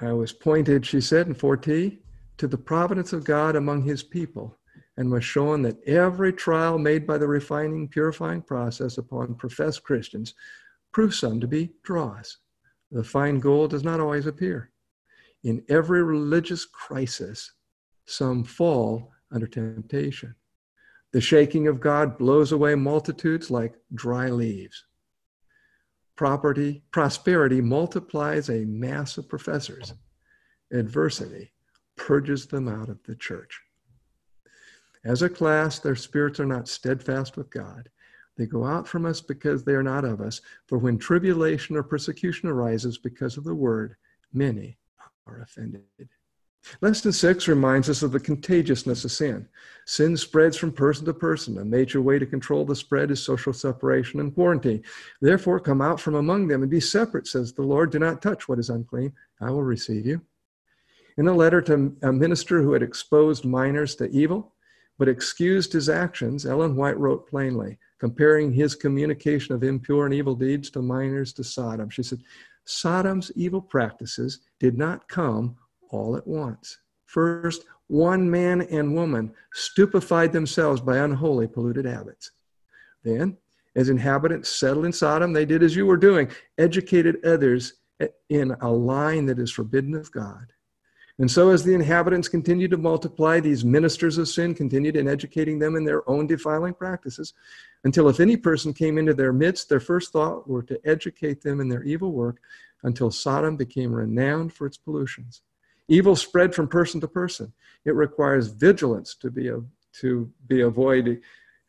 I 0.00 0.14
was 0.14 0.32
pointed, 0.32 0.86
she 0.86 1.02
said 1.02 1.26
in 1.26 1.34
4T, 1.34 1.98
to 2.38 2.46
the 2.46 2.56
providence 2.56 3.12
of 3.12 3.24
God 3.24 3.54
among 3.54 3.82
his 3.82 4.02
people 4.02 4.56
and 4.96 5.12
was 5.12 5.26
shown 5.26 5.60
that 5.62 5.86
every 5.86 6.32
trial 6.32 6.78
made 6.78 7.06
by 7.06 7.18
the 7.18 7.28
refining, 7.28 7.86
purifying 7.86 8.40
process 8.40 8.96
upon 8.96 9.34
professed 9.34 9.82
Christians 9.82 10.32
proves 10.90 11.18
some 11.18 11.38
to 11.38 11.46
be 11.46 11.74
dross. 11.82 12.38
The 12.90 13.04
fine 13.04 13.40
gold 13.40 13.72
does 13.72 13.84
not 13.84 14.00
always 14.00 14.24
appear. 14.24 14.71
In 15.44 15.64
every 15.68 16.02
religious 16.02 16.64
crisis, 16.64 17.52
some 18.06 18.44
fall 18.44 19.10
under 19.30 19.46
temptation. 19.46 20.34
The 21.12 21.20
shaking 21.20 21.66
of 21.66 21.80
God 21.80 22.16
blows 22.16 22.52
away 22.52 22.74
multitudes 22.74 23.50
like 23.50 23.74
dry 23.94 24.28
leaves. 24.28 24.84
Property, 26.16 26.84
prosperity 26.90 27.60
multiplies 27.60 28.48
a 28.48 28.64
mass 28.64 29.18
of 29.18 29.28
professors. 29.28 29.94
Adversity 30.70 31.52
purges 31.96 32.46
them 32.46 32.68
out 32.68 32.88
of 32.88 33.02
the 33.04 33.16
church. 33.16 33.60
As 35.04 35.22
a 35.22 35.28
class, 35.28 35.80
their 35.80 35.96
spirits 35.96 36.38
are 36.38 36.46
not 36.46 36.68
steadfast 36.68 37.36
with 37.36 37.50
God. 37.50 37.88
They 38.36 38.46
go 38.46 38.64
out 38.64 38.86
from 38.86 39.04
us 39.04 39.20
because 39.20 39.64
they 39.64 39.74
are 39.74 39.82
not 39.82 40.04
of 40.04 40.20
us. 40.20 40.40
For 40.66 40.78
when 40.78 40.96
tribulation 40.96 41.76
or 41.76 41.82
persecution 41.82 42.48
arises 42.48 42.96
because 42.96 43.36
of 43.36 43.44
the 43.44 43.54
word, 43.54 43.96
many 44.32 44.78
are 45.26 45.40
offended. 45.40 45.82
Lesson 46.80 47.10
six 47.10 47.48
reminds 47.48 47.90
us 47.90 48.02
of 48.02 48.12
the 48.12 48.20
contagiousness 48.20 49.04
of 49.04 49.10
sin. 49.10 49.48
Sin 49.86 50.16
spreads 50.16 50.56
from 50.56 50.70
person 50.70 51.04
to 51.06 51.12
person. 51.12 51.58
A 51.58 51.64
major 51.64 52.00
way 52.00 52.20
to 52.20 52.26
control 52.26 52.64
the 52.64 52.76
spread 52.76 53.10
is 53.10 53.20
social 53.20 53.52
separation 53.52 54.20
and 54.20 54.32
quarantine. 54.32 54.82
Therefore, 55.20 55.58
come 55.58 55.82
out 55.82 56.00
from 56.00 56.14
among 56.14 56.46
them 56.46 56.62
and 56.62 56.70
be 56.70 56.80
separate, 56.80 57.26
says 57.26 57.52
the 57.52 57.62
Lord. 57.62 57.90
Do 57.90 57.98
not 57.98 58.22
touch 58.22 58.48
what 58.48 58.60
is 58.60 58.70
unclean. 58.70 59.12
I 59.40 59.50
will 59.50 59.64
receive 59.64 60.06
you. 60.06 60.20
In 61.18 61.26
a 61.26 61.34
letter 61.34 61.60
to 61.62 61.94
a 62.02 62.12
minister 62.12 62.62
who 62.62 62.72
had 62.72 62.82
exposed 62.82 63.44
minors 63.44 63.96
to 63.96 64.08
evil, 64.10 64.54
but 64.98 65.08
excused 65.08 65.72
his 65.72 65.88
actions, 65.88 66.46
Ellen 66.46 66.76
White 66.76 66.98
wrote 66.98 67.28
plainly, 67.28 67.78
comparing 67.98 68.52
his 68.52 68.76
communication 68.76 69.54
of 69.54 69.64
impure 69.64 70.04
and 70.04 70.14
evil 70.14 70.36
deeds 70.36 70.70
to 70.70 70.80
minors 70.80 71.32
to 71.32 71.42
Sodom. 71.42 71.90
She 71.90 72.04
said, 72.04 72.22
Sodom's 72.64 73.30
evil 73.34 73.60
practices 73.60 74.40
did 74.60 74.78
not 74.78 75.08
come 75.08 75.56
all 75.90 76.16
at 76.16 76.26
once. 76.26 76.78
First, 77.06 77.64
one 77.88 78.30
man 78.30 78.62
and 78.62 78.94
woman 78.94 79.32
stupefied 79.52 80.32
themselves 80.32 80.80
by 80.80 80.98
unholy, 80.98 81.46
polluted 81.46 81.84
habits. 81.84 82.30
Then, 83.04 83.36
as 83.74 83.88
inhabitants 83.88 84.48
settled 84.48 84.86
in 84.86 84.92
Sodom, 84.92 85.32
they 85.32 85.44
did 85.44 85.62
as 85.62 85.76
you 85.76 85.86
were 85.86 85.96
doing, 85.96 86.30
educated 86.58 87.24
others 87.24 87.74
in 88.28 88.54
a 88.60 88.70
line 88.70 89.26
that 89.26 89.38
is 89.38 89.50
forbidden 89.50 89.94
of 89.94 90.10
God. 90.12 90.52
And 91.18 91.30
so, 91.30 91.50
as 91.50 91.62
the 91.62 91.74
inhabitants 91.74 92.28
continued 92.28 92.70
to 92.70 92.78
multiply, 92.78 93.38
these 93.38 93.64
ministers 93.64 94.16
of 94.18 94.28
sin 94.28 94.54
continued 94.54 94.96
in 94.96 95.08
educating 95.08 95.58
them 95.58 95.76
in 95.76 95.84
their 95.84 96.08
own 96.08 96.26
defiling 96.26 96.74
practices, 96.74 97.34
until 97.84 98.08
if 98.08 98.18
any 98.18 98.36
person 98.36 98.72
came 98.72 98.96
into 98.96 99.12
their 99.12 99.32
midst, 99.32 99.68
their 99.68 99.80
first 99.80 100.12
thought 100.12 100.48
were 100.48 100.62
to 100.62 100.80
educate 100.84 101.42
them 101.42 101.60
in 101.60 101.68
their 101.68 101.82
evil 101.82 102.12
work, 102.12 102.38
until 102.82 103.10
Sodom 103.10 103.56
became 103.56 103.92
renowned 103.92 104.52
for 104.52 104.66
its 104.66 104.78
pollutions. 104.78 105.42
Evil 105.88 106.16
spread 106.16 106.54
from 106.54 106.68
person 106.68 107.00
to 107.00 107.08
person. 107.08 107.52
It 107.84 107.94
requires 107.94 108.48
vigilance 108.48 109.14
to 109.16 109.30
be, 109.30 109.50
to 110.00 110.32
be 110.46 110.62
avoid, 110.62 111.20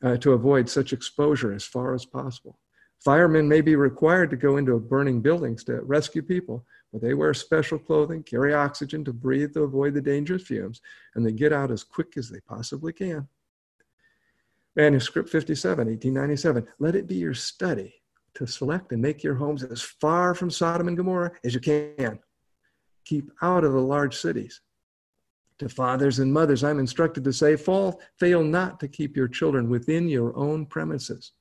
uh, 0.01 0.17
to 0.17 0.31
avoid 0.31 0.69
such 0.69 0.93
exposure 0.93 1.53
as 1.53 1.65
far 1.65 1.93
as 1.93 2.05
possible. 2.05 2.57
Firemen 3.03 3.49
may 3.49 3.59
be 3.59 3.75
required 3.75 4.29
to 4.29 4.37
go 4.37 4.57
into 4.57 4.79
burning 4.79 5.21
buildings 5.21 5.63
to 5.65 5.81
rescue 5.81 6.21
people, 6.21 6.65
but 6.93 7.01
they 7.01 7.13
wear 7.13 7.33
special 7.33 7.77
clothing, 7.77 8.23
carry 8.23 8.53
oxygen 8.53 9.03
to 9.03 9.11
breathe 9.11 9.53
to 9.53 9.63
avoid 9.63 9.93
the 9.93 10.01
dangerous 10.01 10.43
fumes, 10.43 10.79
and 11.15 11.25
they 11.25 11.33
get 11.33 11.51
out 11.51 11.71
as 11.71 11.83
quick 11.83 12.15
as 12.15 12.29
they 12.29 12.39
possibly 12.41 12.93
can. 12.93 13.27
Manuscript 14.75 15.29
57, 15.29 15.85
1897. 15.87 16.67
Let 16.79 16.95
it 16.95 17.07
be 17.07 17.15
your 17.15 17.33
study 17.33 17.93
to 18.35 18.47
select 18.47 18.91
and 18.91 19.01
make 19.01 19.21
your 19.21 19.35
homes 19.35 19.63
as 19.63 19.81
far 19.81 20.33
from 20.33 20.49
Sodom 20.49 20.87
and 20.87 20.97
Gomorrah 20.97 21.31
as 21.43 21.53
you 21.53 21.59
can. 21.59 22.19
Keep 23.05 23.31
out 23.41 23.65
of 23.65 23.73
the 23.73 23.81
large 23.81 24.15
cities. 24.15 24.61
To 25.59 25.67
fathers 25.67 26.19
and 26.19 26.33
mothers, 26.33 26.63
I'm 26.63 26.79
instructed 26.79 27.23
to 27.25 27.33
say, 27.33 27.57
fall, 27.57 28.01
fail 28.17 28.43
not 28.43 28.79
to 28.79 28.87
keep 28.87 29.15
your 29.17 29.27
children 29.27 29.69
within 29.69 30.07
your 30.07 30.35
own 30.37 30.65
premises. 30.65 31.33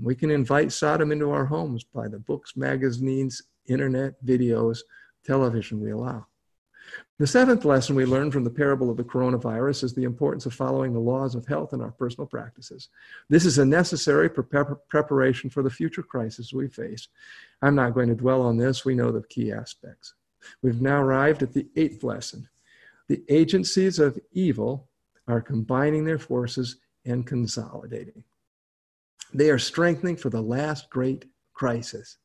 We 0.00 0.14
can 0.14 0.30
invite 0.30 0.72
Sodom 0.72 1.12
into 1.12 1.30
our 1.30 1.44
homes 1.44 1.84
by 1.84 2.08
the 2.08 2.18
books, 2.18 2.56
magazines, 2.56 3.42
internet, 3.66 4.14
videos, 4.24 4.78
television 5.24 5.80
we 5.80 5.90
allow. 5.90 6.26
The 7.18 7.26
seventh 7.26 7.64
lesson 7.64 7.94
we 7.94 8.04
learn 8.04 8.30
from 8.30 8.44
the 8.44 8.50
parable 8.50 8.90
of 8.90 8.96
the 8.96 9.04
coronavirus 9.04 9.84
is 9.84 9.94
the 9.94 10.04
importance 10.04 10.46
of 10.46 10.54
following 10.54 10.92
the 10.92 10.98
laws 10.98 11.34
of 11.34 11.46
health 11.46 11.72
in 11.72 11.80
our 11.80 11.92
personal 11.92 12.26
practices. 12.26 12.88
This 13.28 13.44
is 13.44 13.58
a 13.58 13.64
necessary 13.64 14.28
pre- 14.28 14.64
preparation 14.88 15.48
for 15.48 15.62
the 15.62 15.70
future 15.70 16.02
crisis 16.02 16.52
we 16.52 16.68
face. 16.68 17.08
I'm 17.62 17.74
not 17.74 17.94
going 17.94 18.08
to 18.08 18.14
dwell 18.14 18.42
on 18.42 18.56
this, 18.56 18.84
we 18.84 18.94
know 18.94 19.12
the 19.12 19.22
key 19.22 19.52
aspects. 19.52 20.14
We've 20.62 20.80
now 20.80 21.00
arrived 21.00 21.42
at 21.42 21.52
the 21.52 21.68
eighth 21.76 22.02
lesson. 22.02 22.48
The 23.08 23.22
agencies 23.28 23.98
of 23.98 24.18
evil 24.32 24.88
are 25.28 25.40
combining 25.40 26.04
their 26.04 26.18
forces 26.18 26.76
and 27.04 27.26
consolidating. 27.26 28.24
They 29.34 29.50
are 29.50 29.58
strengthening 29.58 30.16
for 30.16 30.30
the 30.30 30.42
last 30.42 30.90
great 30.90 31.26
crisis. 31.54 32.18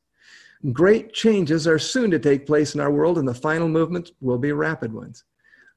Great 0.72 1.12
changes 1.12 1.66
are 1.66 1.78
soon 1.78 2.10
to 2.10 2.18
take 2.18 2.46
place 2.46 2.74
in 2.74 2.80
our 2.80 2.90
world, 2.90 3.18
and 3.18 3.28
the 3.28 3.34
final 3.34 3.68
movements 3.68 4.12
will 4.20 4.38
be 4.38 4.52
rapid 4.52 4.92
ones. 4.92 5.24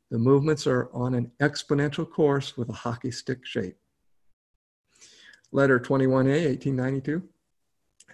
The 0.09 0.17
movements 0.17 0.67
are 0.67 0.89
on 0.91 1.13
an 1.13 1.31
exponential 1.39 2.09
course 2.09 2.57
with 2.57 2.69
a 2.69 2.73
hockey 2.73 3.11
stick 3.11 3.45
shape. 3.45 3.77
Letter 5.51 5.79
21A, 5.79 6.47
1892. 6.47 7.23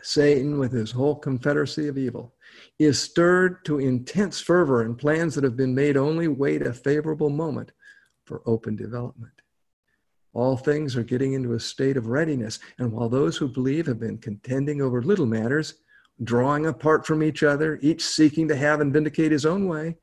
Satan, 0.01 0.60
with 0.60 0.71
his 0.71 0.91
whole 0.91 1.15
confederacy 1.15 1.88
of 1.88 1.97
evil, 1.97 2.36
is 2.77 3.01
stirred 3.01 3.63
to 3.65 3.80
intense 3.80 4.39
fervor, 4.39 4.82
and 4.84 4.97
plans 4.97 5.34
that 5.36 5.43
have 5.43 5.58
been 5.58 5.73
made 5.73 5.97
only 5.97 6.27
wait 6.27 6.62
a 6.62 6.73
favorable 6.73 7.30
moment 7.30 7.71
for 8.25 8.41
open 8.45 8.75
development. 8.75 9.37
All 10.38 10.56
things 10.56 10.95
are 10.95 11.02
getting 11.04 11.34
into 11.34 11.54
a 11.54 11.60
state 11.60 11.97
of 11.97 12.06
readiness. 12.06 12.60
And 12.78 12.91
while 12.91 13.10
those 13.10 13.38
who 13.38 13.47
believe 13.47 13.88
have 13.88 14.00
been 14.00 14.19
contending 14.19 14.84
over 14.84 15.02
little 15.02 15.26
matters, 15.26 15.80
drawing 16.23 16.67
apart 16.67 17.08
from 17.08 17.23
each 17.23 17.41
other, 17.41 17.80
each 17.82 18.06
seeking 18.06 18.47
to 18.50 18.56
have 18.56 18.80
and 18.80 18.93
vindicate 18.93 19.32
his 19.32 19.47
own 19.47 19.67
way, 19.67 19.95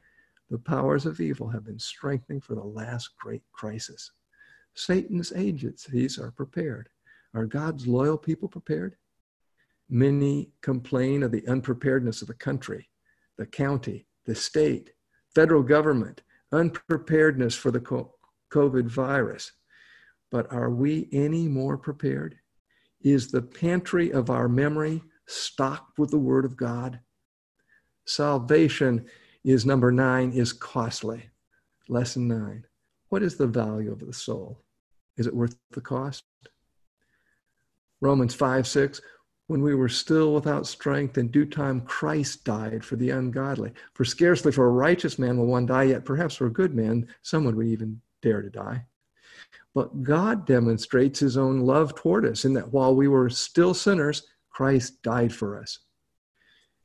the 0.51 0.59
powers 0.59 1.07
of 1.07 1.21
evil 1.21 1.49
have 1.51 1.65
been 1.65 1.79
strengthening 1.79 2.41
for 2.41 2.57
the 2.57 2.65
last 2.65 3.11
great 3.17 3.45
crisis. 3.53 4.11
Satan's 4.75 5.33
agencies 5.37 6.19
are 6.19 6.33
prepared. 6.33 6.89
Are 7.33 7.47
God's 7.47 7.87
loyal 7.87 8.19
people 8.19 8.49
prepared? 8.49 8.97
Many 9.89 10.51
complain 10.63 11.23
of 11.23 11.31
the 11.31 11.47
unpreparedness 11.47 12.23
of 12.23 12.27
the 12.27 12.35
country, 12.35 12.91
the 13.39 13.47
county, 13.47 14.09
the 14.27 14.35
state, 14.35 14.95
federal 15.33 15.63
government, 15.63 16.23
unpreparedness 16.51 17.55
for 17.55 17.71
the 17.71 18.09
COVID 18.51 18.87
virus. 18.87 19.53
But 20.35 20.53
are 20.53 20.69
we 20.69 21.09
any 21.13 21.47
more 21.47 21.79
prepared? 21.79 22.35
Is 23.01 23.31
the 23.31 23.41
pantry 23.41 24.11
of 24.11 24.31
our 24.31 24.49
memory 24.49 25.01
stocked 25.29 25.97
with 25.97 26.11
the 26.11 26.19
Word 26.19 26.45
of 26.45 26.57
God? 26.57 26.99
Salvation 28.05 29.07
is 29.45 29.65
number 29.65 29.93
nine, 29.93 30.33
is 30.33 30.53
costly. 30.53 31.31
Lesson 31.89 32.27
nine. 32.27 32.67
What 33.11 33.23
is 33.23 33.37
the 33.37 33.47
value 33.47 33.93
of 33.93 34.01
the 34.01 34.13
soul? 34.13 34.65
Is 35.17 35.29
it 35.29 35.37
worth 35.37 35.57
the 35.71 35.81
cost? 35.81 36.25
Romans 38.01 38.35
5 38.35 38.67
6. 38.67 39.01
When 39.47 39.63
we 39.63 39.77
were 39.77 39.89
still 39.89 40.35
without 40.35 40.67
strength, 40.67 41.17
in 41.17 41.29
due 41.29 41.47
time 41.47 41.81
Christ 41.83 42.43
died 42.43 42.85
for 42.85 42.97
the 42.97 43.11
ungodly. 43.11 43.73
For 43.93 44.05
scarcely 44.05 44.51
for 44.51 44.67
a 44.67 44.71
righteous 44.71 45.17
man 45.17 45.39
will 45.39 45.47
one 45.47 45.67
die, 45.67 45.85
yet 45.85 46.05
perhaps 46.05 46.35
for 46.35 46.47
a 46.47 46.53
good 46.53 46.75
man, 46.75 47.07
someone 47.23 47.55
would 47.55 47.69
even 47.69 48.01
dare 48.21 48.43
to 48.43 48.51
die. 48.51 48.87
But 49.75 50.03
God 50.03 50.47
demonstrates 50.47 51.19
his 51.19 51.37
own 51.37 51.61
love 51.61 51.95
toward 51.95 52.25
us 52.25 52.45
in 52.45 52.53
that 52.55 52.73
while 52.73 52.95
we 52.95 53.09
were 53.09 53.29
still 53.29 53.75
sinners, 53.75 54.23
Christ 54.51 55.03
died 55.03 55.33
for 55.33 55.59
us. 55.59 55.81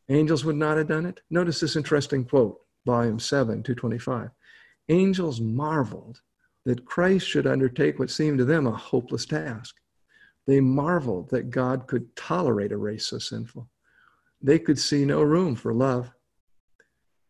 Angels 0.09 0.43
would 0.43 0.55
not 0.55 0.77
have 0.77 0.87
done 0.87 1.05
it. 1.05 1.21
Notice 1.29 1.59
this 1.59 1.75
interesting 1.75 2.25
quote, 2.25 2.59
volume 2.85 3.19
7, 3.19 3.61
225. 3.61 4.31
Angels 4.89 5.39
marveled 5.39 6.19
that 6.65 6.85
Christ 6.85 7.27
should 7.27 7.45
undertake 7.45 7.99
what 7.99 8.09
seemed 8.09 8.39
to 8.39 8.45
them 8.45 8.65
a 8.65 8.71
hopeless 8.71 9.25
task. 9.25 9.75
They 10.47 10.59
marveled 10.59 11.29
that 11.29 11.51
God 11.51 11.85
could 11.85 12.15
tolerate 12.15 12.71
a 12.71 12.77
race 12.77 13.05
so 13.07 13.19
sinful. 13.19 13.69
They 14.41 14.57
could 14.57 14.79
see 14.79 15.05
no 15.05 15.21
room 15.21 15.55
for 15.55 15.73
love. 15.73 16.11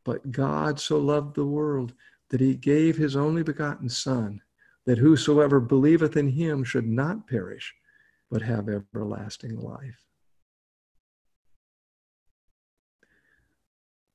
But 0.06 0.32
God 0.32 0.80
so 0.80 0.98
loved 0.98 1.36
the 1.36 1.45
world 1.45 1.93
that 2.30 2.39
he 2.39 2.56
gave 2.56 2.95
his 2.95 3.17
only 3.17 3.43
begotten 3.43 3.89
Son, 3.89 4.41
that 4.89 4.97
whosoever 4.97 5.60
believeth 5.60 6.17
in 6.17 6.30
him 6.30 6.63
should 6.63 6.88
not 6.88 7.28
perish, 7.28 7.75
but 8.32 8.41
have 8.41 8.67
everlasting 8.67 9.56
life. 9.56 10.02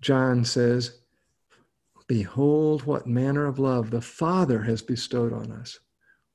John 0.00 0.44
says, 0.44 0.98
Behold, 2.08 2.82
what 2.82 3.06
manner 3.06 3.46
of 3.46 3.60
love 3.60 3.92
the 3.92 4.00
Father 4.00 4.62
has 4.62 4.82
bestowed 4.82 5.32
on 5.32 5.52
us, 5.52 5.78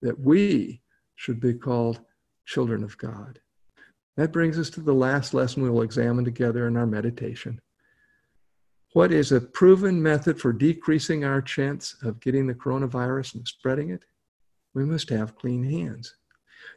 that 0.02 0.18
we 0.18 0.84
should 1.16 1.42
be 1.42 1.54
called 1.54 2.00
children 2.46 2.82
of 2.82 2.98
God. 2.98 3.42
That 4.16 4.32
brings 4.32 4.58
us 4.58 4.70
to 4.70 4.80
the 4.80 4.94
last 4.94 5.34
lesson 5.34 5.64
we 5.64 5.70
will 5.70 5.82
examine 5.82 6.24
together 6.24 6.66
in 6.66 6.78
our 6.78 6.88
meditation. 6.88 7.60
What 8.94 9.12
is 9.12 9.34
a 9.34 9.42
proven 9.42 10.02
method 10.02 10.40
for 10.40 10.54
decreasing 10.54 11.26
our 11.26 11.42
chance 11.42 11.98
of 12.04 12.22
getting 12.22 12.48
the 12.48 12.54
coronavirus 12.54 13.36
and 13.36 13.46
spreading 13.46 13.90
it? 13.90 14.06
We 14.80 14.86
must 14.86 15.10
have 15.10 15.36
clean 15.36 15.62
hands. 15.62 16.16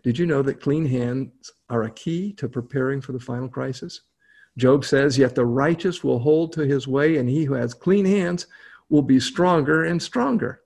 Did 0.03 0.19
you 0.19 0.27
know 0.27 0.43
that 0.43 0.61
clean 0.61 0.87
hands 0.87 1.53
are 1.71 1.85
a 1.85 1.91
key 1.93 2.33
to 2.33 2.49
preparing 2.49 3.01
for 3.01 3.13
the 3.13 3.21
final 3.21 3.49
crisis? 3.49 4.01
Job 4.59 4.85
says, 4.85 5.17
Yet 5.17 5.37
the 5.37 5.47
righteous 5.47 6.03
will 6.03 6.19
hold 6.19 6.53
to 6.55 6.67
his 6.67 6.89
way, 6.89 7.19
and 7.19 7.29
he 7.29 7.45
who 7.45 7.55
has 7.55 7.75
clean 7.75 8.05
hands 8.05 8.49
will 8.89 9.03
be 9.03 9.21
stronger 9.21 9.85
and 9.85 10.03
stronger. 10.03 10.63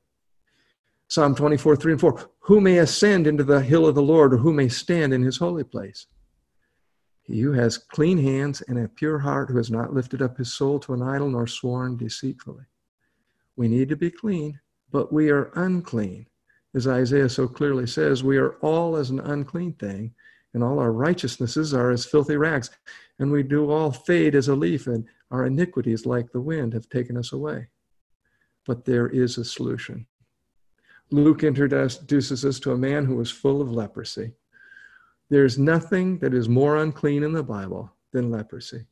Psalm 1.09 1.35
24, 1.35 1.77
3 1.77 1.92
and 1.92 2.01
4. 2.01 2.31
Who 2.38 2.59
may 2.59 2.79
ascend 2.79 3.27
into 3.27 3.44
the 3.44 3.61
hill 3.61 3.87
of 3.87 3.94
the 3.94 4.01
Lord, 4.01 4.33
or 4.33 4.38
who 4.38 4.55
may 4.55 4.70
stand 4.70 5.12
in 5.12 5.22
his 5.22 5.37
holy 5.37 5.62
place? 5.62 6.07
He 7.20 7.40
who 7.40 7.53
has 7.53 7.77
clean 7.77 8.16
hands 8.16 8.62
and 8.62 8.79
a 8.79 8.88
pure 8.88 9.18
heart, 9.18 9.51
who 9.51 9.59
has 9.59 9.70
not 9.70 9.92
lifted 9.92 10.22
up 10.22 10.38
his 10.38 10.55
soul 10.55 10.81
to 10.81 10.94
an 10.94 11.03
idol 11.03 11.29
nor 11.29 11.46
sworn 11.46 11.99
deceitfully. 11.99 12.64
We 13.57 13.68
need 13.68 13.90
to 13.90 13.96
be 13.96 14.11
clean, 14.11 14.59
but 14.90 15.12
we 15.12 15.29
are 15.29 15.53
unclean. 15.55 16.29
As 16.77 16.87
Isaiah 16.87 17.31
so 17.31 17.49
clearly 17.49 17.87
says, 17.87 18.23
we 18.23 18.37
are 18.37 18.57
all 18.57 18.97
as 18.97 19.09
an 19.09 19.19
unclean 19.21 19.73
thing, 19.73 20.12
and 20.53 20.62
all 20.62 20.79
our 20.79 20.93
righteousnesses 20.93 21.73
are 21.73 21.91
as 21.91 22.05
filthy 22.05 22.37
rags. 22.37 22.71
And 23.19 23.33
we 23.33 23.43
do 23.43 23.71
all 23.71 23.91
fade 23.91 24.35
as 24.35 24.49
a 24.49 24.55
leaf, 24.55 24.87
and 24.87 25.07
our 25.31 25.47
iniquities, 25.47 26.05
like 26.05 26.31
the 26.31 26.41
wind, 26.41 26.75
have 26.75 26.91
taken 26.91 27.17
us 27.17 27.33
away. 27.33 27.69
But 28.67 28.85
there 28.85 29.09
is 29.09 29.39
a 29.39 29.45
solution. 29.45 30.07
Luke 31.11 31.45
introduces 31.45 32.45
us 32.45 32.61
to 32.61 32.73
a 32.73 32.79
man 32.79 33.07
who 33.07 33.17
was 33.17 33.31
full 33.31 33.62
of 33.62 33.73
leprosy. 33.73 34.33
There's 35.31 35.59
nothing 35.59 36.19
that 36.19 36.35
is 36.35 36.49
more 36.49 36.77
unclean 36.77 37.23
in 37.23 37.33
the 37.33 37.43
Bible 37.43 37.91
than 38.12 38.31
leprosy. 38.31 38.85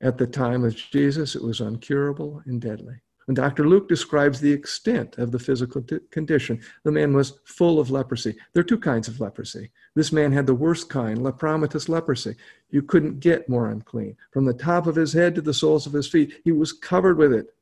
At 0.00 0.18
the 0.18 0.26
time 0.26 0.64
of 0.64 0.74
Jesus, 0.74 1.36
it 1.36 1.44
was 1.44 1.60
incurable 1.60 2.42
and 2.46 2.60
deadly. 2.60 2.96
And 3.28 3.36
Dr. 3.36 3.68
Luke 3.68 3.88
describes 3.88 4.40
the 4.40 4.52
extent 4.52 5.18
of 5.18 5.30
the 5.30 5.38
physical 5.38 5.82
t- 5.82 5.98
condition. 6.10 6.60
The 6.82 6.90
man 6.90 7.14
was 7.14 7.38
full 7.44 7.78
of 7.78 7.90
leprosy. 7.90 8.34
There 8.52 8.62
are 8.62 8.64
two 8.64 8.78
kinds 8.78 9.06
of 9.06 9.20
leprosy. 9.20 9.70
This 9.94 10.12
man 10.12 10.32
had 10.32 10.46
the 10.46 10.54
worst 10.54 10.88
kind, 10.88 11.18
lepromatous 11.18 11.88
leprosy. 11.88 12.34
You 12.70 12.82
couldn't 12.82 13.20
get 13.20 13.48
more 13.48 13.68
unclean. 13.68 14.16
From 14.32 14.46
the 14.46 14.54
top 14.54 14.86
of 14.86 14.96
his 14.96 15.12
head 15.12 15.34
to 15.36 15.42
the 15.42 15.54
soles 15.54 15.86
of 15.86 15.92
his 15.92 16.08
feet, 16.08 16.40
he 16.42 16.52
was 16.52 16.72
covered 16.72 17.18
with 17.18 17.32
it. 17.32 17.54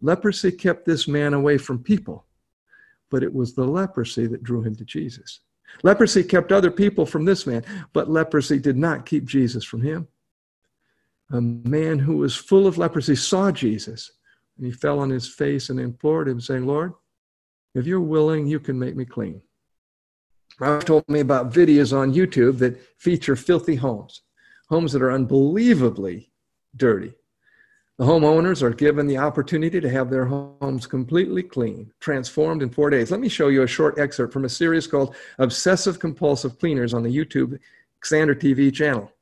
Leprosy 0.00 0.52
kept 0.52 0.86
this 0.86 1.06
man 1.06 1.34
away 1.34 1.58
from 1.58 1.82
people 1.82 2.24
but 3.10 3.22
it 3.22 3.34
was 3.34 3.54
the 3.54 3.64
leprosy 3.64 4.26
that 4.26 4.42
drew 4.42 4.62
him 4.62 4.74
to 4.76 4.84
Jesus. 4.84 5.40
Leprosy 5.82 6.22
kept 6.22 6.52
other 6.52 6.70
people 6.70 7.06
from 7.06 7.24
this 7.24 7.46
man, 7.46 7.64
but 7.92 8.10
leprosy 8.10 8.58
did 8.58 8.76
not 8.76 9.06
keep 9.06 9.24
Jesus 9.24 9.64
from 9.64 9.82
him. 9.82 10.08
A 11.30 11.40
man 11.40 11.98
who 11.98 12.16
was 12.16 12.34
full 12.34 12.66
of 12.66 12.78
leprosy 12.78 13.14
saw 13.14 13.50
Jesus, 13.50 14.12
and 14.58 14.66
he 14.66 14.72
fell 14.72 14.98
on 14.98 15.08
his 15.08 15.26
face 15.28 15.70
and 15.70 15.80
implored 15.80 16.28
him, 16.28 16.40
saying, 16.40 16.66
Lord, 16.66 16.92
if 17.74 17.86
you're 17.86 18.00
willing, 18.00 18.46
you 18.46 18.60
can 18.60 18.78
make 18.78 18.96
me 18.96 19.04
clean. 19.04 19.40
Ralph 20.58 20.84
told 20.84 21.08
me 21.08 21.20
about 21.20 21.52
videos 21.52 21.96
on 21.96 22.12
YouTube 22.12 22.58
that 22.58 22.80
feature 22.98 23.36
filthy 23.36 23.76
homes, 23.76 24.22
homes 24.68 24.92
that 24.92 25.02
are 25.02 25.12
unbelievably 25.12 26.30
dirty. 26.76 27.14
The 27.98 28.04
homeowners 28.04 28.62
are 28.62 28.70
given 28.70 29.06
the 29.06 29.18
opportunity 29.18 29.80
to 29.80 29.90
have 29.90 30.08
their 30.08 30.24
homes 30.24 30.86
completely 30.86 31.42
clean, 31.42 31.92
transformed 32.00 32.62
in 32.62 32.70
four 32.70 32.90
days. 32.90 33.10
Let 33.10 33.20
me 33.20 33.28
show 33.28 33.48
you 33.48 33.62
a 33.62 33.68
short 33.68 33.98
excerpt 33.98 34.32
from 34.32 34.44
a 34.44 34.48
series 34.48 34.86
called 34.86 35.16
Obsessive 35.38 35.98
Compulsive 35.98 36.58
Cleaners 36.58 36.94
on 36.94 37.02
the 37.02 37.14
YouTube 37.14 37.58
Xander 38.04 38.34
TV 38.34 38.72
channel. 38.72 39.12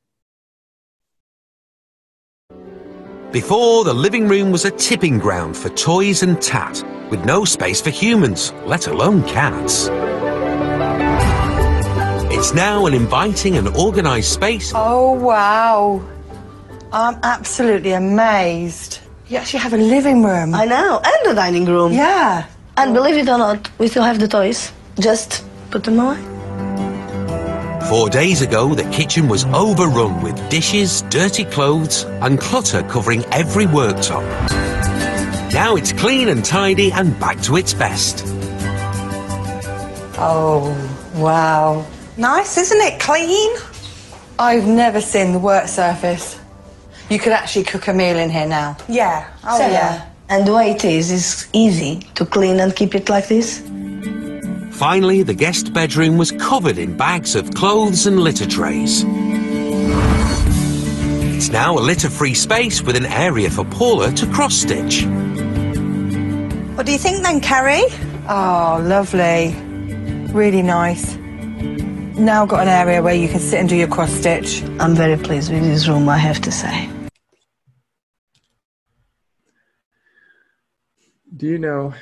Before, 3.32 3.84
the 3.84 3.92
living 3.92 4.28
room 4.28 4.52
was 4.52 4.64
a 4.64 4.70
tipping 4.70 5.18
ground 5.18 5.56
for 5.56 5.68
toys 5.70 6.22
and 6.22 6.40
tat, 6.40 6.82
with 7.10 7.24
no 7.24 7.44
space 7.44 7.80
for 7.80 7.90
humans, 7.90 8.52
let 8.64 8.86
alone 8.86 9.24
cats. 9.24 9.88
It's 12.32 12.54
now 12.54 12.86
an 12.86 12.94
inviting 12.94 13.56
and 13.56 13.68
organised 13.76 14.32
space. 14.32 14.72
Oh, 14.74 15.12
wow. 15.12 16.02
I'm 16.92 17.18
absolutely 17.24 17.92
amazed. 17.92 19.00
You 19.28 19.38
actually 19.38 19.60
have 19.60 19.72
a 19.72 19.78
living 19.78 20.22
room. 20.22 20.54
I 20.54 20.64
know, 20.64 21.00
and 21.04 21.32
a 21.32 21.34
dining 21.34 21.64
room. 21.64 21.92
Yeah. 21.92 22.46
And 22.76 22.94
believe 22.94 23.16
it 23.16 23.28
or 23.28 23.38
not, 23.38 23.68
we 23.78 23.88
still 23.88 24.04
have 24.04 24.20
the 24.20 24.28
toys. 24.28 24.72
Just 25.00 25.44
put 25.72 25.82
them 25.82 25.98
away. 25.98 26.36
Four 27.88 28.11
days 28.11 28.42
ago, 28.42 28.75
the 28.75 28.83
kitchen 28.90 29.29
was 29.29 29.44
overrun 29.46 30.20
with 30.20 30.37
dishes, 30.51 31.03
dirty 31.03 31.44
clothes, 31.44 32.03
and 32.20 32.40
clutter 32.40 32.83
covering 32.83 33.25
every 33.27 33.64
worktop. 33.66 34.25
Now 35.53 35.77
it's 35.77 35.92
clean 35.92 36.29
and 36.29 36.44
tidy 36.44 36.90
and 36.90 37.18
back 37.20 37.40
to 37.42 37.57
its 37.57 37.72
best. 37.75 38.25
Oh, 40.18 40.75
wow. 41.14 41.87
Nice, 42.16 42.59
isn't 42.59 42.81
it? 42.81 42.99
Clean? 42.99 43.57
I've 44.37 44.66
never 44.66 45.01
seen 45.01 45.33
the 45.33 45.38
work 45.38 45.68
surface. 45.68 46.40
You 47.09 47.20
could 47.20 47.33
actually 47.33 47.66
cook 47.66 47.87
a 47.87 47.92
meal 47.92 48.18
in 48.18 48.31
here 48.31 48.49
now. 48.49 48.77
Yeah. 48.88 49.31
Oh, 49.44 49.59
So, 49.59 49.66
yeah. 49.68 50.11
And 50.29 50.44
the 50.44 50.53
way 50.53 50.72
it 50.72 50.85
is, 50.85 51.12
is 51.12 51.46
easy 51.53 52.01
to 52.16 52.27
clean 52.27 52.59
and 52.59 52.75
keep 52.75 52.96
it 52.96 53.09
like 53.09 53.29
this. 53.29 53.62
Finally, 54.76 55.22
the 55.22 55.32
guest 55.32 55.72
bedroom 55.72 56.18
was 56.18 56.32
covered 56.32 56.76
in 56.76 56.94
bags 56.94 57.34
of 57.34 57.54
clothes 57.54 58.06
and 58.06 58.20
litter 58.20 58.46
trays. 58.46 59.04
It's 61.34 61.48
now 61.48 61.78
a 61.78 61.80
litter-free 61.80 62.34
space 62.34 62.82
with 62.82 62.94
an 62.94 63.06
area 63.06 63.48
for 63.48 63.64
Paula 63.64 64.12
to 64.12 64.26
cross-stitch. 64.26 65.06
What 66.76 66.84
do 66.84 66.92
you 66.92 66.98
think 66.98 67.22
then, 67.22 67.40
Carrie? 67.40 67.86
Oh, 68.28 68.82
lovely. 68.84 69.54
Really 70.34 70.60
nice. 70.60 71.16
Now 72.18 72.44
got 72.44 72.60
an 72.60 72.68
area 72.68 73.02
where 73.02 73.14
you 73.14 73.28
can 73.28 73.40
sit 73.40 73.58
and 73.58 73.70
do 73.70 73.76
your 73.76 73.88
cross 73.88 74.12
stitch. 74.12 74.62
I'm 74.78 74.94
very 74.94 75.16
pleased 75.16 75.50
with 75.50 75.62
this 75.62 75.88
room, 75.88 76.06
I 76.06 76.18
have 76.18 76.42
to 76.42 76.52
say. 76.52 76.86
Do 81.34 81.46
you 81.46 81.58
know 81.58 81.94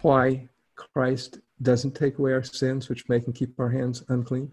why 0.00 0.48
Christ 0.76 1.38
doesn't 1.60 1.94
take 1.94 2.18
away 2.18 2.32
our 2.32 2.42
sins, 2.42 2.88
which 2.88 3.08
make 3.08 3.26
and 3.26 3.34
keep 3.34 3.58
our 3.60 3.70
hands 3.70 4.04
unclean? 4.08 4.50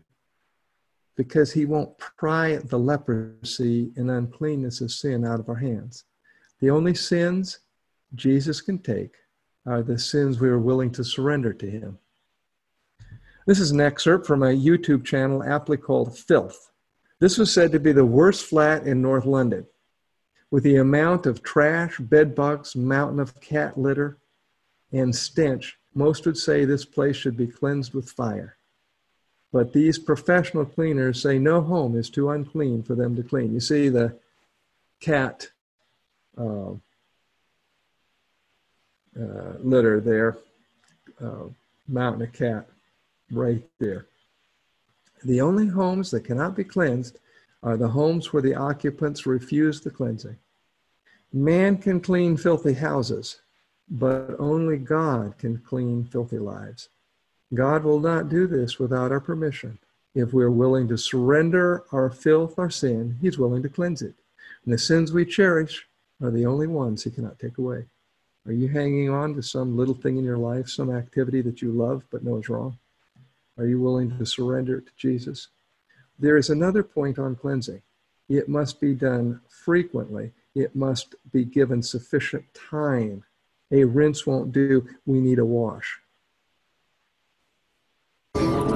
Because 1.16 1.52
he 1.52 1.66
won't 1.66 1.98
pry 1.98 2.58
the 2.58 2.80
leprosy 2.80 3.92
and 3.96 4.12
uncleanness 4.12 4.82
of 4.82 4.92
sin 4.92 5.26
out 5.26 5.40
of 5.40 5.50
our 5.50 5.56
hands. 5.56 6.06
The 6.60 6.70
only 6.70 6.94
sins 6.94 7.60
Jesus 8.16 8.62
can 8.62 8.80
take 8.80 9.16
are 9.66 9.82
the 9.82 10.00
sins 10.00 10.40
we 10.40 10.50
are 10.50 10.60
willing 10.60 10.92
to 10.92 11.04
surrender 11.04 11.54
to 11.54 11.70
Him. 11.70 11.98
This 13.46 13.60
is 13.60 13.72
an 13.72 13.82
excerpt 13.82 14.26
from 14.28 14.44
a 14.44 14.48
YouTube 14.48 15.06
channel 15.06 15.44
aptly 15.44 15.78
called 15.78 16.18
Filth. 16.18 16.72
This 17.20 17.38
was 17.38 17.54
said 17.54 17.72
to 17.72 17.80
be 17.80 17.92
the 17.92 18.06
worst 18.06 18.46
flat 18.46 18.86
in 18.86 19.02
North 19.02 19.26
London. 19.26 19.66
With 20.52 20.64
the 20.64 20.78
amount 20.78 21.26
of 21.26 21.44
trash, 21.44 21.98
bedbugs, 22.00 22.76
mountain 22.76 23.20
of 23.20 23.40
cat 23.40 23.78
litter, 23.78 24.18
and 24.92 25.16
stench, 25.16 25.79
most 25.94 26.26
would 26.26 26.38
say 26.38 26.66
this 26.66 26.86
place 26.86 27.16
should 27.16 27.38
be 27.38 27.48
cleansed 27.48 27.94
with 27.94 28.10
fire. 28.10 28.56
But 29.52 29.74
these 29.74 29.98
professional 29.98 30.66
cleaners 30.66 31.22
say 31.22 31.40
no 31.40 31.62
home 31.62 31.98
is 31.98 32.10
too 32.10 32.30
unclean 32.30 32.84
for 32.84 32.96
them 32.96 33.16
to 33.16 33.24
clean. 33.24 33.54
You 33.54 33.60
see 33.60 33.90
the 33.90 34.16
cat 35.00 35.50
uh, 36.38 36.72
uh, 39.20 39.54
litter 39.60 40.00
there, 40.00 40.38
uh, 41.22 41.46
mountain 41.88 42.22
of 42.22 42.34
cat 42.34 42.68
right 43.32 43.64
there. 43.80 44.06
The 45.24 45.42
only 45.42 45.68
homes 45.68 46.12
that 46.12 46.26
cannot 46.26 46.56
be 46.56 46.64
cleansed 46.64 47.18
are 47.64 47.76
the 47.76 47.90
homes 47.90 48.32
where 48.32 48.42
the 48.42 48.56
occupants 48.56 49.26
refuse 49.26 49.82
the 49.82 49.90
cleansing. 49.90 50.38
Man 51.34 51.78
can 51.78 52.00
clean 52.00 52.38
filthy 52.38 52.74
houses, 52.74 53.42
but 53.90 54.36
only 54.40 54.78
God 54.78 55.38
can 55.38 55.58
clean 55.58 56.04
filthy 56.06 56.38
lives. 56.38 56.90
God 57.54 57.84
will 57.84 58.00
not 58.00 58.30
do 58.30 58.46
this 58.46 58.78
without 58.78 59.12
our 59.12 59.20
permission. 59.20 59.80
If 60.14 60.34
we're 60.34 60.52
willing 60.52 60.88
to 60.90 60.98
surrender 60.98 61.84
our 61.92 62.10
filth, 62.10 62.60
our 62.60 62.70
sin, 62.70 63.18
He's 63.22 63.40
willing 63.40 63.64
to 63.64 63.70
cleanse 63.70 64.02
it. 64.02 64.14
And 64.64 64.74
the 64.74 64.78
sins 64.78 65.12
we 65.12 65.26
cherish 65.26 65.88
are 66.22 66.32
the 66.32 66.46
only 66.46 66.68
ones 66.68 67.04
He 67.04 67.12
cannot 67.12 67.40
take 67.40 67.58
away. 67.58 67.86
Are 68.46 68.52
you 68.52 68.68
hanging 68.68 69.10
on 69.10 69.36
to 69.36 69.44
some 69.44 69.78
little 69.78 69.94
thing 69.94 70.18
in 70.18 70.24
your 70.24 70.38
life, 70.38 70.70
some 70.70 70.96
activity 70.96 71.42
that 71.42 71.62
you 71.62 71.72
love 71.72 72.04
but 72.12 72.24
know 72.24 72.38
is 72.38 72.50
wrong? 72.50 72.78
Are 73.58 73.66
you 73.66 73.80
willing 73.80 74.18
to 74.18 74.26
surrender 74.26 74.78
it 74.78 74.86
to 74.86 74.92
Jesus? 74.98 75.50
There 76.18 76.38
is 76.38 76.50
another 76.50 76.84
point 76.84 77.20
on 77.20 77.36
cleansing. 77.36 77.82
It 78.28 78.48
must 78.48 78.80
be 78.80 78.94
done 78.94 79.42
frequently. 79.48 80.32
It 80.56 80.76
must 80.76 81.16
be 81.32 81.44
given 81.46 81.82
sufficient 81.82 82.46
time. 82.54 83.24
A 83.72 83.84
rinse 83.84 84.26
won't 84.26 84.52
do. 84.52 84.88
We 85.06 85.22
need 85.22 85.38
a 85.38 85.46
wash. 85.46 86.00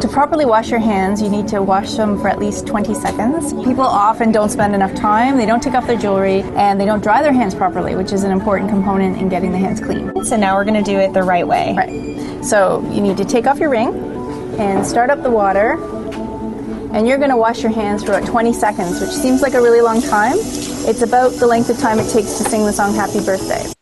To 0.03 0.10
properly 0.10 0.45
wash 0.45 0.69
your 0.69 0.82
hands, 0.82 1.21
you 1.21 1.29
need 1.29 1.47
to 1.47 1.63
wash 1.63 1.93
them 1.93 2.19
for 2.19 2.27
at 2.27 2.38
least 2.38 2.67
20 2.67 2.93
seconds. 2.93 3.53
People 3.53 3.86
often 3.86 4.32
don't 4.32 4.49
spend 4.49 4.75
enough 4.75 4.93
time, 4.93 5.38
they 5.38 5.45
don't 5.45 5.63
take 5.63 5.73
off 5.73 5.88
their 5.88 5.97
jewelry, 5.97 6.41
and 6.56 6.79
they 6.79 6.86
don't 6.86 7.01
dry 7.01 7.21
their 7.21 7.32
hands 7.32 7.56
properly, 7.56 7.95
which 7.95 8.12
is 8.12 8.23
an 8.23 8.32
important 8.32 8.69
component 8.69 9.17
in 9.17 9.29
getting 9.29 9.51
the 9.51 9.58
hands 9.58 9.79
clean. 9.79 10.25
So 10.25 10.36
now 10.36 10.56
we're 10.56 10.65
going 10.65 10.84
to 10.84 10.91
do 10.91 10.97
it 10.97 11.13
the 11.13 11.23
right 11.23 11.47
way. 11.47 11.73
Right. 11.75 12.43
So 12.45 12.86
you 12.91 13.01
need 13.01 13.17
to 13.17 13.25
take 13.25 13.47
off 13.47 13.60
your 13.60 13.69
ring 13.69 13.95
and 14.60 14.86
start 14.86 15.10
up 15.10 15.23
the 15.23 15.32
water, 15.32 15.73
and 16.93 17.08
you're 17.08 17.17
going 17.17 17.32
to 17.32 17.38
wash 17.38 17.63
your 17.63 17.71
hands 17.71 18.03
for 18.03 18.12
about 18.12 18.27
20 18.27 18.51
seconds, 18.53 18.99
which 18.99 19.10
seems 19.10 19.41
like 19.41 19.53
a 19.53 19.62
really 19.62 19.82
long 19.82 20.01
time. 20.01 20.36
It's 20.86 21.01
about 21.01 21.29
the 21.39 21.47
length 21.47 21.69
of 21.69 21.79
time 21.79 21.97
it 21.97 22.12
takes 22.12 22.38
to 22.38 22.43
sing 22.43 22.65
the 22.65 22.73
song 22.73 22.93
Happy 22.93 23.23
Birthday. 23.23 23.73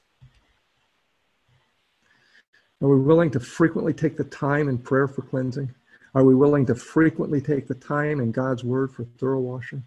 Are 2.82 2.88
we 2.88 3.00
willing 3.00 3.30
to 3.32 3.40
frequently 3.40 3.94
take 3.94 4.18
the 4.18 4.24
time 4.24 4.68
in 4.68 4.78
prayer 4.80 5.08
for 5.08 5.22
cleansing? 5.22 5.74
Are 6.16 6.24
we 6.24 6.34
willing 6.34 6.66
to 6.66 6.76
frequently 6.76 7.40
take 7.40 7.68
the 7.68 7.76
time 7.76 8.20
in 8.20 8.32
God's 8.32 8.64
word 8.64 8.92
for 8.92 9.04
thorough 9.04 9.40
washing? 9.40 9.84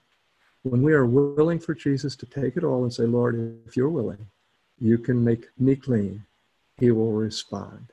When 0.62 0.82
we 0.82 0.92
are 0.92 1.04
willing 1.04 1.58
for 1.58 1.74
Jesus 1.74 2.14
to 2.16 2.26
take 2.26 2.56
it 2.56 2.64
all 2.64 2.84
and 2.84 2.92
say, 2.92 3.04
Lord, 3.04 3.60
if 3.66 3.76
you're 3.76 3.90
willing, 3.90 4.26
you 4.78 4.96
can 4.96 5.22
make 5.22 5.46
me 5.58 5.76
clean, 5.76 6.24
he 6.78 6.90
will 6.92 7.12
respond. 7.12 7.92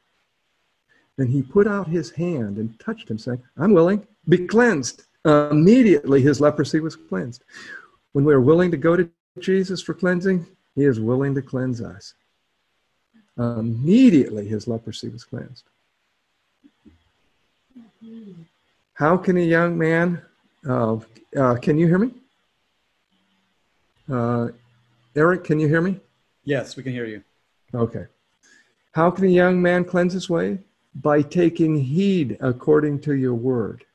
And 1.17 1.29
he 1.29 1.41
put 1.41 1.67
out 1.67 1.87
his 1.87 2.11
hand 2.11 2.57
and 2.57 2.79
touched 2.79 3.09
him, 3.09 3.17
saying, 3.17 3.41
I'm 3.57 3.73
willing, 3.73 4.07
be 4.29 4.47
cleansed. 4.47 5.03
Immediately 5.25 6.21
his 6.21 6.39
leprosy 6.39 6.79
was 6.79 6.95
cleansed. 6.95 7.43
When 8.13 8.23
we 8.23 8.33
are 8.33 8.41
willing 8.41 8.71
to 8.71 8.77
go 8.77 8.95
to 8.95 9.09
Jesus 9.39 9.81
for 9.81 9.93
cleansing, 9.93 10.45
he 10.75 10.85
is 10.85 10.99
willing 10.99 11.35
to 11.35 11.41
cleanse 11.41 11.81
us. 11.81 12.13
Immediately 13.37 14.47
his 14.47 14.67
leprosy 14.67 15.09
was 15.09 15.23
cleansed. 15.23 15.63
How 18.93 19.17
can 19.17 19.37
a 19.37 19.41
young 19.41 19.77
man, 19.77 20.21
uh, 20.67 20.97
uh, 21.35 21.55
can 21.55 21.77
you 21.77 21.87
hear 21.87 21.97
me? 21.97 22.11
Uh, 24.11 24.49
Eric, 25.15 25.43
can 25.43 25.59
you 25.59 25.67
hear 25.67 25.81
me? 25.81 25.99
Yes, 26.43 26.75
we 26.75 26.83
can 26.83 26.91
hear 26.91 27.05
you. 27.05 27.23
Okay. 27.73 28.05
How 28.93 29.09
can 29.09 29.25
a 29.25 29.29
young 29.29 29.61
man 29.61 29.85
cleanse 29.85 30.13
his 30.13 30.29
way? 30.29 30.59
By 30.93 31.21
taking 31.21 31.75
heed 31.77 32.37
according 32.41 32.99
to 33.01 33.13
your 33.13 33.33
word. 33.33 33.85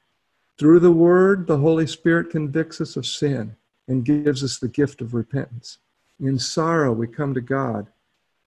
Through 0.58 0.80
the 0.80 0.92
word, 0.92 1.46
the 1.46 1.58
Holy 1.58 1.86
Spirit 1.86 2.30
convicts 2.30 2.80
us 2.80 2.96
of 2.96 3.06
sin 3.06 3.54
and 3.88 4.04
gives 4.04 4.42
us 4.42 4.58
the 4.58 4.68
gift 4.68 5.02
of 5.02 5.12
repentance. 5.12 5.78
In 6.18 6.38
sorrow, 6.38 6.92
we 6.92 7.06
come 7.06 7.34
to 7.34 7.42
God 7.42 7.88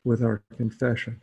with 0.09 0.23
our 0.23 0.41
confession. 0.57 1.21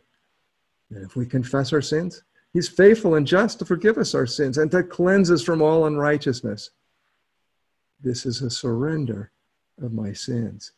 And 0.89 1.03
if 1.03 1.17
we 1.17 1.25
confess 1.25 1.73
our 1.73 1.81
sins, 1.81 2.23
He's 2.53 2.69
faithful 2.69 3.15
and 3.15 3.27
just 3.27 3.59
to 3.59 3.65
forgive 3.65 3.97
us 3.97 4.15
our 4.15 4.25
sins 4.25 4.57
and 4.57 4.71
to 4.71 4.81
cleanse 4.81 5.29
us 5.29 5.43
from 5.43 5.61
all 5.61 5.85
unrighteousness. 5.85 6.71
This 8.01 8.25
is 8.25 8.41
a 8.41 8.49
surrender 8.49 9.31
of 9.81 9.91
my 9.91 10.13
sins. 10.13 10.71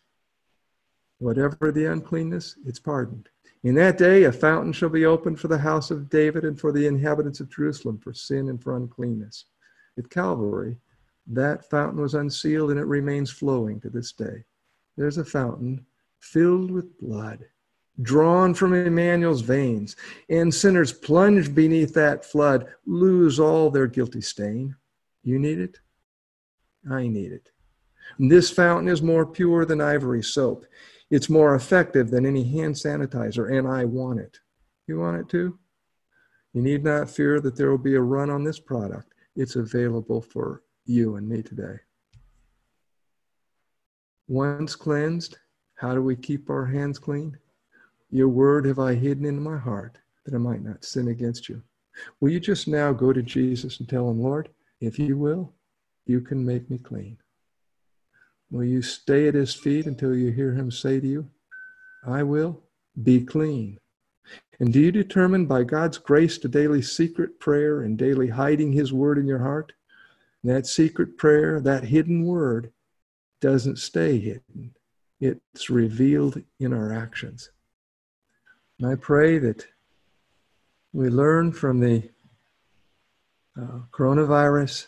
Whatever 1.19 1.71
the 1.71 1.85
uncleanness, 1.85 2.55
it's 2.65 2.79
pardoned. 2.79 3.29
In 3.63 3.75
that 3.75 3.99
day, 3.99 4.23
a 4.23 4.31
fountain 4.31 4.73
shall 4.73 4.89
be 4.89 5.05
opened 5.05 5.39
for 5.39 5.47
the 5.47 5.59
house 5.59 5.91
of 5.91 6.09
David 6.09 6.43
and 6.43 6.59
for 6.59 6.71
the 6.71 6.87
inhabitants 6.87 7.39
of 7.39 7.51
Jerusalem 7.51 7.99
for 7.99 8.13
sin 8.13 8.49
and 8.49 8.61
for 8.61 8.75
uncleanness. 8.75 9.45
At 9.99 10.09
Calvary, 10.09 10.77
that 11.27 11.69
fountain 11.69 12.01
was 12.01 12.15
unsealed 12.15 12.71
and 12.71 12.79
it 12.79 12.85
remains 12.85 13.29
flowing 13.29 13.79
to 13.81 13.89
this 13.91 14.11
day. 14.11 14.43
There's 14.97 15.19
a 15.19 15.25
fountain 15.25 15.85
filled 16.19 16.71
with 16.71 16.97
blood 16.99 17.45
drawn 18.01 18.53
from 18.53 18.73
Emmanuel's 18.73 19.41
veins, 19.41 19.95
and 20.29 20.53
sinners 20.53 20.93
plunged 20.93 21.53
beneath 21.53 21.93
that 21.93 22.25
flood 22.25 22.67
lose 22.85 23.39
all 23.39 23.69
their 23.69 23.87
guilty 23.87 24.21
stain. 24.21 24.75
You 25.23 25.39
need 25.39 25.59
it? 25.59 25.79
I 26.89 27.07
need 27.07 27.31
it. 27.31 27.49
This 28.17 28.49
fountain 28.49 28.87
is 28.87 29.01
more 29.01 29.25
pure 29.25 29.65
than 29.65 29.81
ivory 29.81 30.23
soap. 30.23 30.65
It's 31.11 31.29
more 31.29 31.55
effective 31.55 32.09
than 32.09 32.25
any 32.25 32.43
hand 32.43 32.75
sanitizer, 32.75 33.57
and 33.57 33.67
I 33.67 33.85
want 33.85 34.19
it. 34.19 34.39
You 34.87 34.99
want 34.99 35.17
it 35.17 35.29
too? 35.29 35.57
You 36.53 36.61
need 36.61 36.83
not 36.83 37.09
fear 37.09 37.39
that 37.41 37.55
there 37.55 37.69
will 37.69 37.77
be 37.77 37.95
a 37.95 38.01
run 38.01 38.29
on 38.29 38.43
this 38.43 38.59
product. 38.59 39.13
It's 39.35 39.55
available 39.55 40.21
for 40.21 40.63
you 40.85 41.15
and 41.15 41.27
me 41.27 41.43
today. 41.43 41.79
Once 44.27 44.75
cleansed, 44.75 45.37
how 45.75 45.93
do 45.93 46.01
we 46.01 46.15
keep 46.15 46.49
our 46.49 46.65
hands 46.65 46.99
clean? 46.99 47.37
Your 48.11 48.29
word 48.29 48.65
have 48.65 48.79
I 48.79 48.95
hidden 48.95 49.25
in 49.25 49.41
my 49.41 49.57
heart 49.57 49.97
that 50.25 50.33
I 50.33 50.37
might 50.37 50.63
not 50.63 50.83
sin 50.83 51.07
against 51.07 51.49
you. 51.49 51.61
Will 52.19 52.31
you 52.31 52.39
just 52.39 52.67
now 52.67 52.91
go 52.93 53.13
to 53.13 53.21
Jesus 53.21 53.79
and 53.79 53.87
tell 53.87 54.09
him, 54.09 54.21
Lord, 54.21 54.49
if 54.79 54.97
you 54.97 55.17
will, 55.17 55.53
you 56.05 56.21
can 56.21 56.45
make 56.45 56.69
me 56.69 56.77
clean. 56.77 57.17
Will 58.49 58.63
you 58.63 58.81
stay 58.81 59.27
at 59.27 59.35
his 59.35 59.53
feet 59.53 59.85
until 59.85 60.15
you 60.15 60.31
hear 60.31 60.53
him 60.53 60.71
say 60.71 60.99
to 60.99 61.07
you, 61.07 61.29
I 62.07 62.23
will 62.23 62.63
be 63.03 63.23
clean? 63.23 63.79
And 64.59 64.73
do 64.73 64.79
you 64.79 64.91
determine 64.91 65.45
by 65.45 65.63
God's 65.63 65.97
grace 65.97 66.37
to 66.39 66.47
daily 66.47 66.81
secret 66.81 67.39
prayer 67.39 67.81
and 67.81 67.97
daily 67.97 68.29
hiding 68.29 68.73
his 68.73 68.91
word 68.91 69.17
in 69.17 69.27
your 69.27 69.39
heart? 69.39 69.73
that 70.43 70.65
secret 70.65 71.17
prayer, 71.17 71.59
that 71.59 71.83
hidden 71.83 72.23
word, 72.23 72.71
doesn't 73.41 73.77
stay 73.77 74.19
hidden. 74.19 74.73
It's 75.19 75.69
revealed 75.69 76.41
in 76.59 76.73
our 76.73 76.93
actions. 76.93 77.51
And 78.79 78.91
I 78.91 78.95
pray 78.95 79.37
that 79.39 79.65
we 80.93 81.09
learn 81.09 81.51
from 81.51 81.79
the 81.79 82.09
uh, 83.57 83.79
coronavirus 83.91 84.87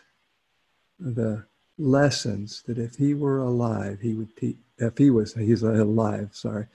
the 0.99 1.45
lessons 1.77 2.63
that 2.67 2.77
if 2.77 2.95
he 2.95 3.13
were 3.13 3.39
alive, 3.39 3.99
he 4.01 4.13
would 4.13 4.35
teach. 4.37 4.57
If 4.77 4.97
he 4.97 5.09
was, 5.11 5.35
he's 5.35 5.61
alive, 5.61 6.29
sorry. 6.31 6.67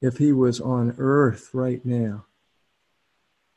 If 0.00 0.18
he 0.18 0.32
was 0.32 0.60
on 0.60 0.96
earth 0.98 1.50
right 1.52 1.84
now, 1.84 2.24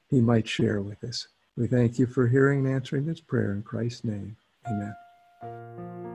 he 0.09 0.21
might 0.21 0.47
share 0.47 0.81
with 0.81 1.03
us. 1.03 1.27
We 1.57 1.67
thank 1.67 1.97
you 1.97 2.05
for 2.05 2.27
hearing 2.27 2.65
and 2.65 2.75
answering 2.75 3.05
this 3.05 3.21
prayer 3.21 3.53
in 3.53 3.63
Christ's 3.63 4.03
name. 4.03 4.35
Amen. 4.67 6.14